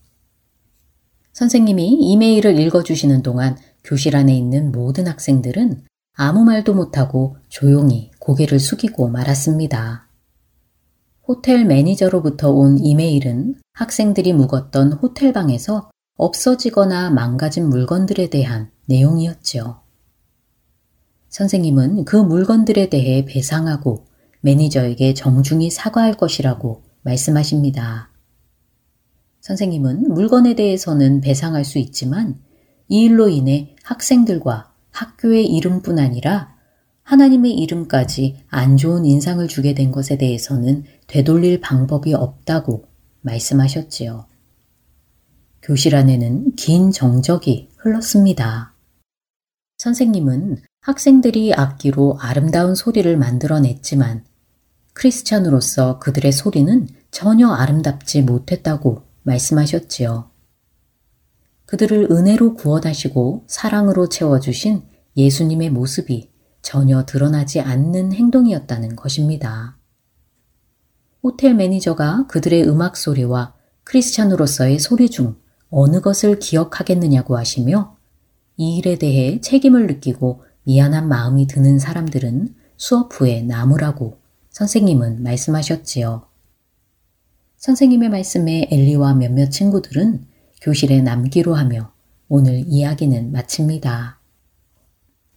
선생님이 1.39 1.93
이메일을 2.01 2.59
읽어주시는 2.59 3.23
동안 3.23 3.57
교실 3.85 4.17
안에 4.17 4.37
있는 4.37 4.73
모든 4.73 5.07
학생들은 5.07 5.85
아무 6.17 6.43
말도 6.45 6.75
못하고 6.75 7.37
조용히 7.49 8.11
고개를 8.19 8.59
숙이고 8.59 9.07
말았습니다. 9.07 10.09
호텔 11.29 11.65
매니저로부터 11.65 12.51
온 12.51 12.77
이메일은 12.85 13.55
학생들이 13.75 14.33
묵었던 14.33 14.95
호텔방에서 14.95 15.89
없어지거나 16.17 17.11
망가진 17.11 17.69
물건들에 17.69 18.31
대한 18.31 18.73
내용이었지요. 18.87 19.81
선생님은 21.29 22.05
그 22.05 22.17
물건들에 22.17 22.89
대해 22.89 23.25
배상하고 23.25 24.07
매니저에게 24.41 25.15
정중히 25.15 25.71
사과할 25.71 26.15
것이라고 26.15 26.83
말씀하십니다. 27.03 28.11
선생님은 29.49 30.13
물건에 30.13 30.55
대해서는 30.55 31.23
배상할 31.23 31.65
수 31.65 31.79
있지만 31.79 32.39
이 32.87 33.05
일로 33.05 33.31
인해 33.31 33.75
학생들과 33.83 34.75
학교의 34.91 35.47
이름뿐 35.47 35.99
아니라 35.99 36.55
하나님의 37.03 37.55
이름까지 37.55 38.45
안 38.49 38.77
좋은 38.77 39.07
인상을 39.07 39.49
주게 39.49 39.73
된 39.73 39.91
것에 39.91 40.19
대해서는 40.19 40.85
되돌릴 41.07 41.63
방법이 41.63 42.13
없다고 42.13 42.85
말씀하셨지요. 43.23 44.27
교실 45.63 45.97
안에는 45.97 46.55
긴 46.57 46.91
정적이 46.91 47.71
흘렀습니다. 47.79 48.75
선생님은 49.79 50.59
학생들이 50.83 51.55
악기로 51.55 52.19
아름다운 52.21 52.75
소리를 52.75 53.17
만들어냈지만 53.17 54.27
크리스찬으로서 54.93 56.01
그들의 56.01 56.33
소리는 56.33 56.87
전혀 57.11 57.49
아름답지 57.49 58.21
못했다고 58.21 59.08
말씀하셨지요. 59.29 60.31
그들을 61.67 62.09
은혜로 62.11 62.55
구원하시고 62.55 63.45
사랑으로 63.47 64.09
채워주신 64.09 64.83
예수님의 65.17 65.71
모습이 65.71 66.31
전혀 66.63 67.05
드러나지 67.05 67.61
않는 67.61 68.13
행동이었다는 68.13 68.97
것입니다. 68.97 69.77
호텔 71.23 71.55
매니저가 71.55 72.27
그들의 72.29 72.69
음악 72.69 72.97
소리와 72.97 73.55
크리스찬으로서의 73.85 74.79
소리 74.79 75.11
중 75.11 75.37
어느 75.71 76.01
것을 76.01 76.39
기억하겠느냐고 76.39 77.37
하시며 77.37 77.97
이 78.57 78.77
일에 78.79 78.97
대해 78.97 79.41
책임을 79.41 79.87
느끼고 79.87 80.43
미안한 80.65 81.09
마음이 81.09 81.47
드는 81.47 81.79
사람들은 81.79 82.55
수업 82.77 83.21
후에 83.21 83.43
나무라고 83.43 84.21
선생님은 84.51 85.23
말씀하셨지요. 85.23 86.28
선생님의 87.59 88.09
말씀에 88.11 88.69
엘리와 88.71 89.15
몇몇 89.15 89.51
친구들은 89.51 90.25
교실에 90.63 91.03
남기로 91.03 91.55
하며 91.55 91.93
오늘 92.29 92.63
이야기는 92.69 93.33
마칩니다. 93.33 94.21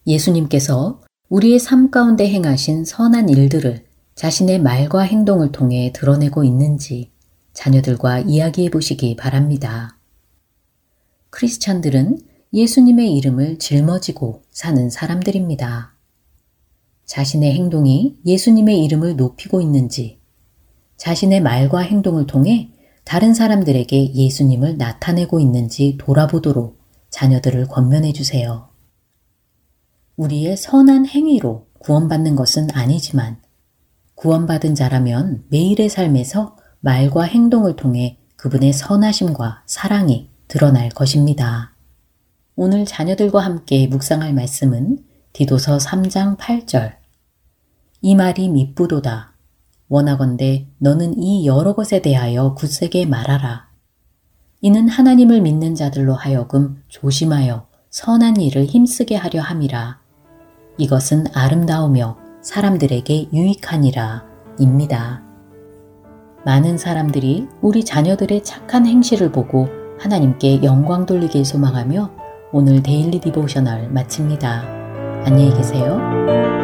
예수님께서 0.06 1.02
우리의 1.30 1.58
삶 1.58 1.90
가운데 1.90 2.30
행하신 2.30 2.86
선한 2.86 3.30
일들을 3.30 3.86
자신의 4.14 4.62
말과 4.62 5.02
행동을 5.02 5.52
통해 5.52 5.92
드러내고 5.96 6.44
있는지 6.44 7.12
자녀들과 7.54 8.20
이야기해 8.20 8.70
보시기 8.70 9.16
바랍니다. 9.16 9.98
크리스찬들은 11.32 12.20
예수님의 12.54 13.16
이름을 13.16 13.58
짊어지고 13.58 14.44
사는 14.52 14.92
사람들입니다. 14.92 15.96
자신의 17.06 17.54
행동이 17.54 18.18
예수님의 18.26 18.84
이름을 18.84 19.16
높이고 19.16 19.60
있는지, 19.60 20.21
자신의 21.02 21.42
말과 21.42 21.80
행동을 21.80 22.28
통해 22.28 22.70
다른 23.06 23.34
사람들에게 23.34 24.14
예수님을 24.14 24.78
나타내고 24.78 25.40
있는지 25.40 25.98
돌아보도록 26.00 26.80
자녀들을 27.10 27.70
권면해 27.70 28.14
주세요. 28.14 28.70
우리의 30.16 30.56
선한 30.56 31.08
행위로 31.08 31.66
구원받는 31.80 32.36
것은 32.36 32.68
아니지만 32.72 33.38
구원받은 34.14 34.76
자라면 34.76 35.46
매일의 35.50 35.90
삶에서 35.90 36.56
말과 36.82 37.24
행동을 37.24 37.76
통해 37.76 38.20
그분의 38.36 38.72
선하심과 38.72 39.64
사랑이 39.66 40.30
드러날 40.48 40.90
것입니다. 40.90 41.74
오늘 42.56 42.86
자녀들과 42.86 43.40
함께 43.40 43.88
묵상할 43.88 44.36
말씀은 44.36 45.00
디도서 45.34 45.80
3장 45.80 46.38
8절. 46.38 46.98
이 48.02 48.14
말이 48.14 48.50
미쁘도다. 48.50 49.31
원하건대 49.92 50.68
너는 50.78 51.22
이 51.22 51.46
여러 51.46 51.76
것에 51.76 52.02
대하여 52.02 52.54
굳세게 52.54 53.08
말하라. 53.08 53.68
이는 54.62 54.88
하나님을 54.88 55.42
믿는 55.42 55.76
자들로 55.76 56.14
하여금 56.14 56.82
조심하여 56.88 57.68
선한 57.90 58.40
일을 58.40 58.66
힘쓰게 58.68 59.18
하려 59.18 59.42
함이라. 59.42 60.00
이것은 60.78 61.26
아름다우며 61.34 62.18
사람들에게 62.42 63.32
유익하니라. 63.34 64.24
입니다. 64.60 65.24
많은 66.46 66.78
사람들이 66.78 67.50
우리 67.62 67.84
자녀들의 67.84 68.46
착한 68.46 68.86
행실을 68.86 69.34
보고 69.34 69.68
하나님께 70.00 70.64
영광 70.64 71.06
돌리길 71.06 71.44
소망하며 71.44 72.12
오늘 72.54 72.82
Daily 72.82 73.20
Devotional 73.20 73.90
마칩니다. 73.90 74.62
안녕히 75.26 75.54
계세요. 75.54 76.61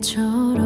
달처럼 0.00 0.65